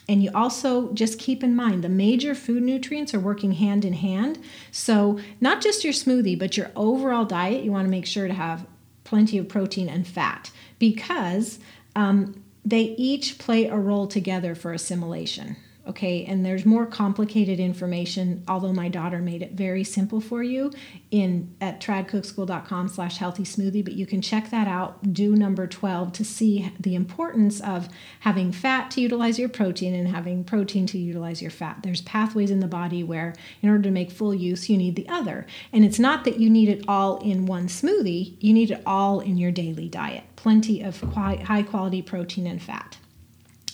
And 0.09 0.23
you 0.23 0.31
also 0.33 0.91
just 0.93 1.19
keep 1.19 1.43
in 1.43 1.55
mind 1.55 1.83
the 1.83 1.89
major 1.89 2.33
food 2.33 2.63
nutrients 2.63 3.13
are 3.13 3.19
working 3.19 3.51
hand 3.53 3.85
in 3.85 3.93
hand. 3.93 4.39
So, 4.71 5.19
not 5.39 5.61
just 5.61 5.83
your 5.83 5.93
smoothie, 5.93 6.37
but 6.37 6.57
your 6.57 6.71
overall 6.75 7.25
diet, 7.25 7.63
you 7.63 7.71
want 7.71 7.85
to 7.85 7.91
make 7.91 8.07
sure 8.07 8.27
to 8.27 8.33
have 8.33 8.65
plenty 9.03 9.37
of 9.37 9.47
protein 9.47 9.87
and 9.87 10.07
fat 10.07 10.49
because 10.79 11.59
um, 11.95 12.43
they 12.65 12.95
each 12.97 13.37
play 13.37 13.67
a 13.67 13.77
role 13.77 14.07
together 14.07 14.55
for 14.55 14.73
assimilation 14.73 15.55
okay 15.89 16.23
and 16.25 16.45
there's 16.45 16.65
more 16.65 16.85
complicated 16.85 17.59
information 17.59 18.43
although 18.47 18.73
my 18.73 18.87
daughter 18.87 19.19
made 19.19 19.41
it 19.41 19.51
very 19.53 19.83
simple 19.83 20.21
for 20.21 20.43
you 20.43 20.71
in 21.11 21.53
at 21.59 21.81
tradcookschool.com 21.81 22.87
slash 22.87 23.17
healthy 23.17 23.43
smoothie 23.43 23.83
but 23.83 23.93
you 23.93 24.05
can 24.05 24.21
check 24.21 24.51
that 24.51 24.67
out. 24.67 25.13
Do 25.13 25.35
number 25.35 25.65
12 25.65 26.13
to 26.13 26.23
see 26.25 26.71
the 26.79 26.95
importance 26.95 27.59
of 27.61 27.89
having 28.21 28.51
fat 28.51 28.91
to 28.91 29.01
utilize 29.01 29.39
your 29.39 29.49
protein 29.49 29.95
and 29.95 30.07
having 30.07 30.43
protein 30.43 30.85
to 30.87 30.97
utilize 30.97 31.41
your 31.41 31.51
fat. 31.51 31.79
There's 31.83 32.01
pathways 32.01 32.51
in 32.51 32.59
the 32.59 32.67
body 32.67 33.03
where 33.03 33.33
in 33.61 33.69
order 33.69 33.83
to 33.83 33.91
make 33.91 34.11
full 34.11 34.35
use 34.35 34.69
you 34.69 34.77
need 34.77 34.95
the 34.95 35.09
other. 35.09 35.47
And 35.73 35.83
it's 35.83 35.99
not 35.99 36.23
that 36.25 36.39
you 36.39 36.49
need 36.49 36.69
it 36.69 36.85
all 36.87 37.17
in 37.17 37.45
one 37.45 37.67
smoothie 37.67 38.37
you 38.39 38.53
need 38.53 38.71
it 38.71 38.83
all 38.85 39.19
in 39.19 39.37
your 39.37 39.51
daily 39.51 39.89
diet. 39.89 40.23
Plenty 40.35 40.81
of 40.81 41.01
high 41.01 41.63
quality 41.63 42.01
protein 42.01 42.47
and 42.47 42.61
fat. 42.61 42.97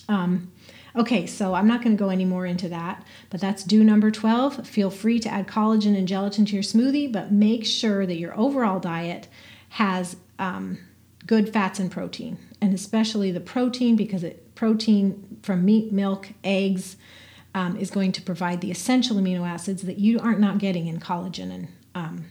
Um, 0.08 0.52
Okay, 0.96 1.26
so 1.26 1.52
I'm 1.52 1.66
not 1.66 1.82
going 1.82 1.94
to 1.94 2.02
go 2.02 2.08
any 2.08 2.24
more 2.24 2.46
into 2.46 2.70
that, 2.70 3.04
but 3.28 3.38
that's 3.38 3.62
do 3.62 3.84
number 3.84 4.10
12. 4.10 4.66
Feel 4.66 4.90
free 4.90 5.20
to 5.20 5.28
add 5.28 5.46
collagen 5.46 5.96
and 5.96 6.08
gelatin 6.08 6.46
to 6.46 6.54
your 6.54 6.62
smoothie, 6.62 7.12
but 7.12 7.30
make 7.30 7.66
sure 7.66 8.06
that 8.06 8.16
your 8.16 8.38
overall 8.38 8.80
diet 8.80 9.28
has 9.70 10.16
um, 10.38 10.78
good 11.26 11.52
fats 11.52 11.78
and 11.78 11.90
protein, 11.90 12.38
and 12.62 12.72
especially 12.72 13.30
the 13.30 13.40
protein 13.40 13.94
because 13.94 14.24
it, 14.24 14.54
protein 14.54 15.38
from 15.42 15.66
meat, 15.66 15.92
milk, 15.92 16.28
eggs 16.42 16.96
um, 17.54 17.76
is 17.76 17.90
going 17.90 18.12
to 18.12 18.22
provide 18.22 18.62
the 18.62 18.70
essential 18.70 19.16
amino 19.16 19.46
acids 19.46 19.82
that 19.82 19.98
you 19.98 20.18
aren't 20.18 20.40
not 20.40 20.56
getting 20.56 20.86
in 20.86 20.98
collagen 20.98 21.52
and 21.52 21.68
um, 21.94 22.24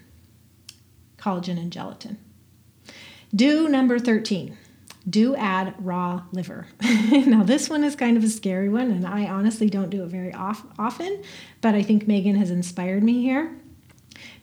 collagen 1.20 1.60
and 1.60 1.72
gelatin. 1.72 2.18
Do 3.36 3.70
number 3.70 4.00
13 4.00 4.58
do 5.10 5.36
add 5.36 5.76
raw 5.80 6.24
liver. 6.32 6.68
now, 7.12 7.44
this 7.44 7.70
one 7.70 7.84
is 7.84 7.96
kind 7.96 8.18
of 8.18 8.24
a 8.24 8.30
scary 8.30 8.70
one, 8.70 8.92
and 8.92 9.06
I 9.06 9.28
honestly 9.28 9.70
don't 9.70 9.90
do 9.90 10.04
it 10.04 10.08
very 10.08 10.34
off- 10.34 10.66
often, 10.80 11.24
but 11.62 11.76
I 11.76 11.84
think 11.84 12.08
Megan 12.08 12.36
has 12.36 12.52
inspired 12.52 13.04
me 13.04 13.22
here 13.22 13.56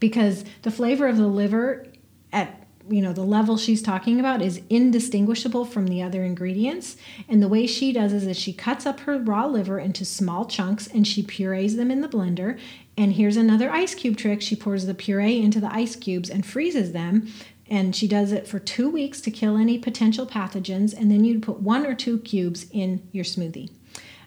because 0.00 0.44
the 0.62 0.70
flavor 0.70 1.06
of 1.06 1.16
the 1.16 1.26
liver 1.26 1.86
at 2.32 2.58
you 2.88 3.00
know 3.00 3.12
the 3.12 3.22
level 3.22 3.56
she's 3.56 3.80
talking 3.80 4.18
about 4.18 4.42
is 4.42 4.60
indistinguishable 4.68 5.64
from 5.64 5.86
the 5.86 6.02
other 6.02 6.24
ingredients. 6.24 6.96
And 7.28 7.42
the 7.42 7.48
way 7.48 7.66
she 7.66 7.92
does 7.92 8.12
is 8.12 8.26
that 8.26 8.36
she 8.36 8.52
cuts 8.52 8.86
up 8.86 9.00
her 9.00 9.18
raw 9.18 9.46
liver 9.46 9.78
into 9.78 10.04
small 10.04 10.46
chunks 10.46 10.88
and 10.88 11.06
she 11.06 11.22
purees 11.22 11.76
them 11.76 11.90
in 11.90 12.00
the 12.00 12.08
blender. 12.08 12.58
And 12.96 13.14
here's 13.14 13.36
another 13.36 13.70
ice 13.70 13.94
cube 13.94 14.16
trick. 14.16 14.42
She 14.42 14.56
pours 14.56 14.86
the 14.86 14.94
puree 14.94 15.40
into 15.40 15.60
the 15.60 15.72
ice 15.72 15.96
cubes 15.96 16.28
and 16.28 16.44
freezes 16.44 16.92
them 16.92 17.32
and 17.72 17.96
she 17.96 18.06
does 18.06 18.32
it 18.32 18.46
for 18.46 18.58
two 18.58 18.90
weeks 18.90 19.22
to 19.22 19.30
kill 19.30 19.56
any 19.56 19.78
potential 19.78 20.26
pathogens 20.26 20.92
and 20.92 21.10
then 21.10 21.24
you'd 21.24 21.42
put 21.42 21.60
one 21.60 21.86
or 21.86 21.94
two 21.94 22.18
cubes 22.18 22.66
in 22.70 23.08
your 23.12 23.24
smoothie. 23.24 23.70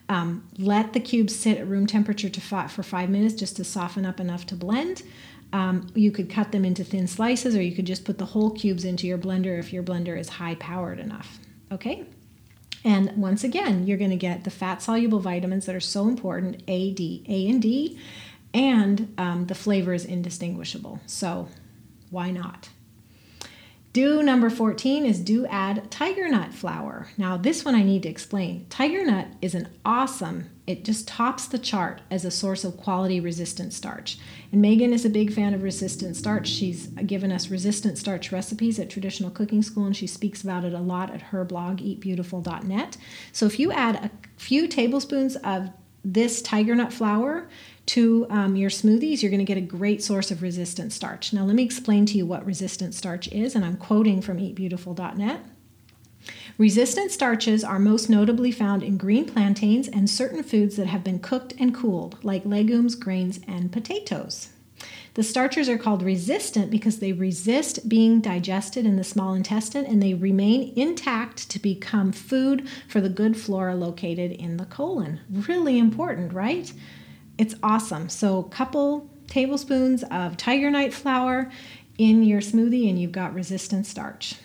Um, 0.10 0.48
let 0.58 0.94
the 0.94 1.00
cubes 1.00 1.36
sit 1.36 1.60
at 1.60 1.68
room 1.68 1.86
temperature 1.86 2.30
for 2.68 2.82
five 2.84 3.10
minutes 3.10 3.36
just 3.36 3.56
to 3.58 3.64
soften 3.64 4.04
up 4.04 4.20
enough 4.20 4.48
to 4.48 4.56
blend. 4.56 5.04
Um, 5.54 5.88
you 5.94 6.12
could 6.12 6.28
cut 6.28 6.52
them 6.52 6.66
into 6.66 6.84
thin 6.84 7.06
slices 7.08 7.56
or 7.56 7.62
you 7.62 7.76
could 7.76 7.86
just 7.86 8.04
put 8.04 8.18
the 8.18 8.26
whole 8.26 8.50
cubes 8.50 8.84
into 8.84 9.06
your 9.06 9.20
blender 9.20 9.60
if 9.60 9.72
your 9.72 9.84
blender 9.84 10.18
is 10.20 10.28
high 10.28 10.56
powered 10.56 11.00
enough 11.00 11.40
okay? 11.72 12.06
And 12.84 13.12
once 13.16 13.44
again 13.44 13.86
you're 13.86 13.98
going 13.98 14.10
to 14.10 14.16
get 14.16 14.44
the 14.44 14.50
fat 14.50 14.82
soluble 14.82 15.20
vitamins 15.20 15.66
that 15.66 15.76
are 15.76 15.80
so 15.80 16.08
important 16.08 16.64
a 16.68 16.92
d 16.92 17.24
a 17.28 17.48
and 17.48 17.62
d 17.62 18.00
and 18.54 19.14
um, 19.18 19.46
the 19.48 19.56
flavor 19.56 19.94
is 19.94 20.06
indistinguishable. 20.06 21.00
So 21.06 21.50
why 22.10 22.32
not 22.32 22.70
do 23.96 24.22
number 24.22 24.50
14 24.50 25.06
is 25.06 25.22
do 25.22 25.46
add 25.46 25.90
tiger 25.90 26.28
nut 26.28 26.54
flour. 26.54 27.08
Now, 27.18 27.38
this 27.38 27.64
one 27.64 27.76
I 27.76 27.84
need 27.84 28.04
to 28.04 28.10
explain. 28.10 28.66
Tiger 28.70 29.06
nut 29.06 29.30
is 29.42 29.56
an 29.56 29.70
awesome, 29.86 30.50
it 30.68 30.84
just 30.84 31.08
tops 31.08 31.48
the 31.48 31.58
chart 31.58 32.02
as 32.12 32.26
a 32.26 32.30
source 32.30 32.66
of 32.66 32.76
quality 32.76 33.22
resistant 33.22 33.72
starch. 33.72 34.18
And 34.52 34.62
Megan 34.62 34.92
is 34.92 35.06
a 35.06 35.10
big 35.10 35.32
fan 35.32 35.54
of 35.54 35.64
resistant 35.64 36.18
starch. 36.18 36.50
She's 36.50 36.88
given 36.88 37.32
us 37.32 37.50
resistant 37.50 37.98
starch 37.98 38.34
recipes 38.34 38.80
at 38.80 38.90
Traditional 38.90 39.32
Cooking 39.32 39.62
School, 39.62 39.86
and 39.86 39.96
she 39.96 40.08
speaks 40.08 40.44
about 40.44 40.66
it 40.66 40.74
a 40.74 40.80
lot 40.80 41.14
at 41.14 41.22
her 41.22 41.46
blog, 41.46 41.78
eatbeautiful.net. 41.78 42.98
So 43.32 43.46
if 43.46 43.62
you 43.62 43.72
add 43.72 43.96
a 43.96 44.12
few 44.36 44.68
tablespoons 44.68 45.38
of 45.38 45.70
this 46.04 46.42
tiger 46.42 46.76
nut 46.76 46.92
flour 46.92 47.48
to 47.88 48.26
um, 48.30 48.56
your 48.56 48.70
smoothies, 48.70 49.22
you're 49.22 49.32
going 49.32 49.40
to 49.40 49.46
get 49.46 49.58
a 49.58 49.62
great 49.62 50.04
source 50.04 50.32
of 50.32 50.42
resistant 50.42 50.92
starch. 50.92 51.34
Now, 51.34 51.44
let 51.44 51.56
me 51.56 51.64
explain 51.64 52.06
to 52.08 52.18
you 52.18 52.26
what 52.26 52.46
resistant 52.46 52.94
starch 52.96 53.28
is, 53.30 53.56
and 53.56 53.64
I'm 53.64 53.78
quoting 53.78 54.22
from 54.22 54.38
eatbeautiful.net. 54.38 55.42
Resistant 56.58 57.12
starches 57.12 57.64
are 57.64 57.78
most 57.78 58.10
notably 58.10 58.52
found 58.52 58.82
in 58.82 58.98
green 58.98 59.26
plantains 59.26 59.88
and 59.88 60.10
certain 60.10 60.42
foods 60.42 60.76
that 60.78 60.88
have 60.88 61.04
been 61.04 61.20
cooked 61.20 61.54
and 61.60 61.76
cooled, 61.76 62.18
like 62.24 62.46
legumes, 62.46 62.96
grains, 62.96 63.40
and 63.48 63.72
potatoes. 63.72 64.50
The 65.16 65.24
starches 65.24 65.70
are 65.70 65.78
called 65.78 66.04
resistant 66.04 66.70
because 66.70 67.00
they 67.00 67.14
resist 67.14 67.88
being 67.88 68.20
digested 68.20 68.86
in 68.86 68.98
the 68.98 69.04
small 69.04 69.34
intestine 69.34 69.86
and 69.86 70.04
they 70.04 70.14
remain 70.14 70.74
intact 70.76 71.50
to 71.52 71.60
become 71.60 72.12
food 72.12 72.68
for 72.90 73.00
the 73.00 73.10
good 73.10 73.38
flora 73.38 73.76
located 73.76 74.32
in 74.32 74.58
the 74.58 74.66
colon. 74.66 75.22
Really 75.30 75.80
important, 75.80 76.34
right? 76.34 76.72
It's 77.38 77.56
awesome. 77.62 78.10
So, 78.10 78.40
a 78.40 78.50
couple 78.50 79.10
tablespoons 79.28 80.04
of 80.04 80.38
tiger 80.38 80.70
nut 80.70 80.94
flour 80.94 81.52
in 81.98 82.24
your 82.24 82.42
smoothie, 82.42 82.90
and 82.90 83.00
you've 83.00 83.12
got 83.12 83.34
resistant 83.34 83.86
starch. 83.86 84.36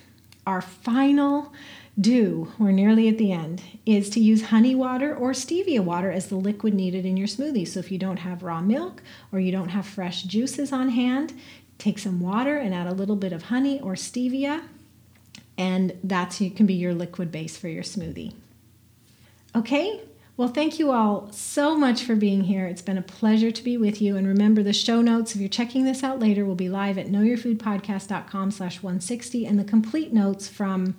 Our 0.46 0.60
final 0.60 1.52
do, 2.00 2.52
we're 2.58 2.70
nearly 2.70 3.08
at 3.08 3.18
the 3.18 3.32
end, 3.32 3.62
is 3.84 4.08
to 4.10 4.20
use 4.20 4.44
honey 4.46 4.74
water 4.74 5.14
or 5.14 5.32
stevia 5.32 5.80
water 5.80 6.10
as 6.10 6.28
the 6.28 6.36
liquid 6.36 6.74
needed 6.74 7.04
in 7.04 7.16
your 7.16 7.26
smoothie. 7.26 7.68
So 7.68 7.80
if 7.80 7.90
you 7.92 7.98
don't 7.98 8.18
have 8.18 8.42
raw 8.42 8.60
milk 8.60 9.02
or 9.32 9.40
you 9.40 9.52
don't 9.52 9.68
have 9.70 9.86
fresh 9.86 10.22
juices 10.22 10.72
on 10.72 10.90
hand, 10.90 11.34
take 11.78 11.98
some 11.98 12.20
water 12.20 12.56
and 12.56 12.74
add 12.74 12.86
a 12.86 12.94
little 12.94 13.16
bit 13.16 13.32
of 13.32 13.44
honey 13.44 13.80
or 13.80 13.94
stevia, 13.94 14.62
and 15.58 15.92
that 16.04 16.40
can 16.56 16.66
be 16.66 16.74
your 16.74 16.94
liquid 16.94 17.30
base 17.30 17.56
for 17.56 17.68
your 17.68 17.82
smoothie. 17.82 18.32
Okay, 19.54 20.00
well, 20.36 20.48
thank 20.48 20.78
you 20.78 20.90
all 20.90 21.30
so 21.32 21.76
much 21.76 22.02
for 22.02 22.16
being 22.16 22.44
here. 22.44 22.66
It's 22.66 22.82
been 22.82 22.96
a 22.96 23.02
pleasure 23.02 23.50
to 23.50 23.62
be 23.62 23.76
with 23.76 24.00
you. 24.00 24.16
And 24.16 24.26
remember, 24.26 24.62
the 24.62 24.72
show 24.72 25.02
notes, 25.02 25.34
if 25.34 25.40
you're 25.40 25.50
checking 25.50 25.84
this 25.84 26.02
out 26.02 26.18
later, 26.18 26.44
will 26.44 26.54
be 26.54 26.68
live 26.68 26.96
at 26.96 27.08
knowyourfoodpodcast.com 27.08 28.50
slash 28.50 28.82
160. 28.82 29.46
And 29.46 29.58
the 29.58 29.64
complete 29.64 30.12
notes 30.12 30.48
from, 30.48 30.96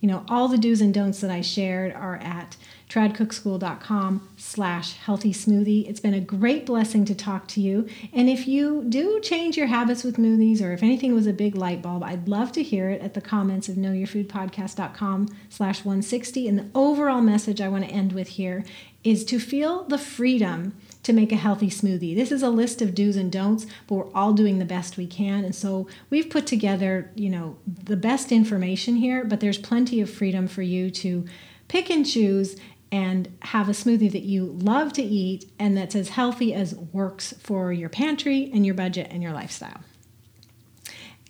you 0.00 0.08
know, 0.08 0.24
all 0.28 0.46
the 0.46 0.58
do's 0.58 0.80
and 0.80 0.94
don'ts 0.94 1.20
that 1.20 1.30
I 1.30 1.40
shared 1.40 1.92
are 1.94 2.16
at 2.16 2.56
tradcookschool.com 2.88 4.28
slash 4.36 4.94
healthy 4.94 5.32
smoothie. 5.32 5.88
It's 5.88 6.00
been 6.00 6.14
a 6.14 6.20
great 6.20 6.66
blessing 6.66 7.04
to 7.06 7.14
talk 7.14 7.48
to 7.48 7.60
you. 7.60 7.88
And 8.12 8.28
if 8.28 8.46
you 8.46 8.84
do 8.88 9.20
change 9.20 9.56
your 9.56 9.66
habits 9.66 10.04
with 10.04 10.16
smoothies 10.16 10.62
or 10.62 10.72
if 10.72 10.82
anything 10.82 11.14
was 11.14 11.26
a 11.26 11.32
big 11.32 11.56
light 11.56 11.82
bulb, 11.82 12.04
I'd 12.04 12.28
love 12.28 12.52
to 12.52 12.62
hear 12.62 12.90
it 12.90 13.02
at 13.02 13.14
the 13.14 13.20
comments 13.20 13.68
of 13.68 13.76
knowyourfoodpodcast.com 13.76 15.28
slash 15.48 15.84
160. 15.84 16.48
And 16.48 16.58
the 16.58 16.70
overall 16.74 17.20
message 17.20 17.60
I 17.60 17.68
want 17.68 17.84
to 17.84 17.90
end 17.90 18.12
with 18.12 18.28
here 18.28 18.64
is 19.02 19.24
to 19.24 19.38
feel 19.38 19.84
the 19.84 19.98
freedom 19.98 20.74
to 21.04 21.12
make 21.12 21.30
a 21.30 21.36
healthy 21.36 21.70
smoothie. 21.70 22.14
This 22.14 22.32
is 22.32 22.42
a 22.42 22.50
list 22.50 22.82
of 22.82 22.92
do's 22.92 23.16
and 23.16 23.30
don'ts, 23.30 23.64
but 23.86 23.94
we're 23.94 24.12
all 24.12 24.32
doing 24.32 24.58
the 24.58 24.64
best 24.64 24.96
we 24.96 25.06
can. 25.06 25.44
And 25.44 25.54
so 25.54 25.86
we've 26.10 26.28
put 26.28 26.44
together, 26.44 27.12
you 27.14 27.30
know, 27.30 27.56
the 27.66 27.96
best 27.96 28.32
information 28.32 28.96
here, 28.96 29.24
but 29.24 29.38
there's 29.38 29.58
plenty 29.58 30.00
of 30.00 30.10
freedom 30.10 30.48
for 30.48 30.62
you 30.62 30.90
to 30.90 31.24
pick 31.68 31.88
and 31.88 32.04
choose 32.04 32.56
and 32.92 33.36
have 33.42 33.68
a 33.68 33.72
smoothie 33.72 34.10
that 34.12 34.22
you 34.22 34.44
love 34.44 34.92
to 34.94 35.02
eat 35.02 35.50
and 35.58 35.76
that's 35.76 35.94
as 35.94 36.10
healthy 36.10 36.54
as 36.54 36.74
works 36.74 37.34
for 37.38 37.72
your 37.72 37.88
pantry 37.88 38.50
and 38.52 38.64
your 38.64 38.74
budget 38.74 39.08
and 39.10 39.22
your 39.22 39.32
lifestyle. 39.32 39.80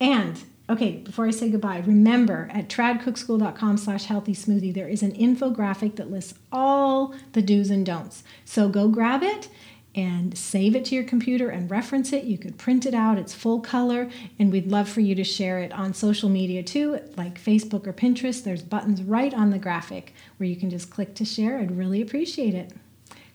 And 0.01 0.43
okay, 0.69 0.99
before 0.99 1.27
I 1.27 1.31
say 1.31 1.49
goodbye, 1.49 1.83
remember 1.87 2.51
at 2.53 2.69
tradcookschool.com 2.69 3.79
slash 3.79 4.05
healthy 4.05 4.35
smoothie, 4.35 4.75
there 4.75 4.89
is 4.89 5.03
an 5.03 5.13
infographic 5.13 5.97
that 5.97 6.11
lists 6.11 6.35
all 6.53 7.15
the 7.33 7.43
do's 7.43 7.71
and 7.71 7.87
don'ts. 7.87 8.23
So 8.45 8.69
go 8.69 8.89
grab 8.89 9.23
it 9.23 9.49
and 9.97 10.37
save 10.37 10.77
it 10.77 10.85
to 10.85 10.95
your 10.95 11.05
computer 11.05 11.49
and 11.49 11.71
reference 11.71 12.13
it. 12.13 12.25
You 12.25 12.37
could 12.37 12.59
print 12.59 12.85
it 12.85 12.95
out, 12.95 13.19
it's 13.19 13.35
full 13.35 13.61
color, 13.61 14.11
and 14.39 14.53
we'd 14.53 14.71
love 14.71 14.89
for 14.89 15.01
you 15.01 15.15
to 15.15 15.25
share 15.25 15.59
it 15.59 15.73
on 15.73 15.95
social 15.95 16.29
media 16.29 16.63
too, 16.63 17.01
like 17.17 17.43
Facebook 17.43 17.87
or 17.87 17.95
Pinterest. 17.95 18.45
There's 18.45 18.63
buttons 18.63 19.03
right 19.03 19.33
on 19.33 19.51
the 19.51 19.59
graphic 19.59 20.13
where 20.37 20.49
you 20.49 20.57
can 20.57 20.69
just 20.69 20.91
click 20.91 21.15
to 21.15 21.25
share. 21.25 21.59
I'd 21.59 21.77
really 21.77 22.03
appreciate 22.03 22.55
it. 22.55 22.73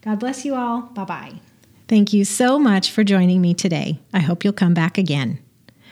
God 0.02 0.19
bless 0.19 0.45
you 0.45 0.56
all. 0.56 0.82
Bye 0.82 1.04
bye. 1.04 1.34
Thank 1.88 2.13
you 2.13 2.24
so 2.24 2.58
much 2.58 2.91
for 2.91 3.04
joining 3.04 3.41
me 3.41 3.54
today. 3.54 4.00
I 4.13 4.19
hope 4.19 4.43
you'll 4.43 4.54
come 4.54 4.74
back 4.74 4.97
again. 4.97 5.39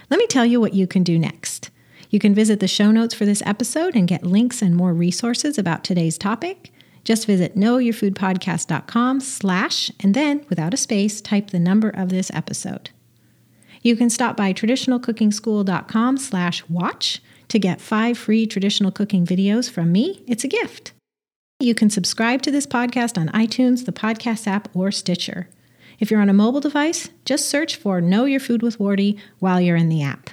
Let 0.09 0.19
me 0.19 0.27
tell 0.27 0.45
you 0.45 0.61
what 0.61 0.73
you 0.73 0.87
can 0.87 1.03
do 1.03 1.19
next. 1.19 1.71
You 2.09 2.19
can 2.19 2.33
visit 2.33 2.59
the 2.59 2.67
show 2.67 2.91
notes 2.91 3.13
for 3.13 3.25
this 3.25 3.43
episode 3.45 3.95
and 3.95 4.07
get 4.07 4.23
links 4.23 4.61
and 4.61 4.75
more 4.75 4.93
resources 4.93 5.57
about 5.57 5.83
today's 5.83 6.17
topic. 6.17 6.71
Just 7.03 7.25
visit 7.25 7.55
knowyourfoodpodcast.com 7.55 9.19
slash 9.19 9.91
and 9.99 10.13
then, 10.13 10.45
without 10.49 10.73
a 10.73 10.77
space, 10.77 11.21
type 11.21 11.49
the 11.49 11.59
number 11.59 11.89
of 11.89 12.09
this 12.09 12.31
episode. 12.33 12.89
You 13.81 13.95
can 13.95 14.09
stop 14.09 14.35
by 14.35 14.53
traditionalcookingschool.com 14.53 16.17
slash 16.17 16.67
watch 16.67 17.21
to 17.47 17.59
get 17.59 17.81
five 17.81 18.17
free 18.17 18.45
traditional 18.45 18.91
cooking 18.91 19.25
videos 19.25 19.69
from 19.69 19.91
me. 19.91 20.23
It's 20.27 20.43
a 20.43 20.49
gift. 20.49 20.93
You 21.59 21.75
can 21.75 21.89
subscribe 21.89 22.41
to 22.43 22.51
this 22.51 22.67
podcast 22.67 23.17
on 23.17 23.29
iTunes, 23.29 23.85
the 23.85 23.91
podcast 23.91 24.47
app, 24.47 24.73
or 24.73 24.91
Stitcher. 24.91 25.49
If 25.99 26.09
you're 26.09 26.21
on 26.21 26.29
a 26.29 26.33
mobile 26.33 26.61
device, 26.61 27.09
just 27.25 27.49
search 27.49 27.75
for 27.75 27.99
Know 27.99 28.25
Your 28.25 28.39
Food 28.39 28.61
with 28.61 28.79
Wardee 28.79 29.19
while 29.39 29.59
you're 29.59 29.75
in 29.75 29.89
the 29.89 30.01
app. 30.01 30.29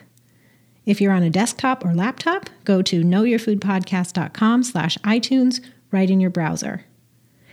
If 0.85 1.01
you're 1.01 1.13
on 1.13 1.25
a 1.25 1.31
desktop 1.31 1.85
or 1.85 1.93
laptop, 1.95 2.49
go 2.65 2.81
to 2.83 3.03
knowyourfoodpodcast.com 3.03 4.63
slash 4.63 4.97
iTunes 4.99 5.61
right 5.91 6.11
in 6.11 6.21
your 6.21 6.31
browser. 6.31 6.85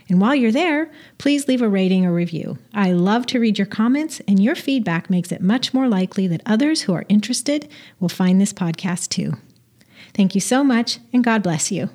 And 0.10 0.19
while 0.19 0.36
you're 0.36 0.52
there, 0.52 0.91
please 1.17 1.48
leave 1.48 1.62
a 1.62 1.69
rating 1.69 2.06
or 2.06 2.13
review. 2.13 2.58
I 2.74 2.91
love 2.91 3.26
to 3.28 3.39
read 3.39 3.58
your 3.58 3.67
comments, 3.67 4.22
and 4.28 4.41
your 4.41 4.56
feedback 4.56 5.10
makes 5.10 5.32
it 5.32 5.41
much 5.41 5.74
more 5.74 5.88
likely 5.88 6.28
that 6.28 6.41
others 6.46 6.82
who 6.82 6.93
are 6.93 7.06
interested 7.08 7.69
will 8.00 8.10
find 8.10 8.39
this 8.39 8.54
podcast 8.54 9.10
too. 9.10 9.34
Thank 10.13 10.36
you 10.36 10.41
so 10.41 10.63
much, 10.63 11.00
and 11.13 11.24
God 11.24 11.41
bless 11.41 11.72
you. 11.72 11.89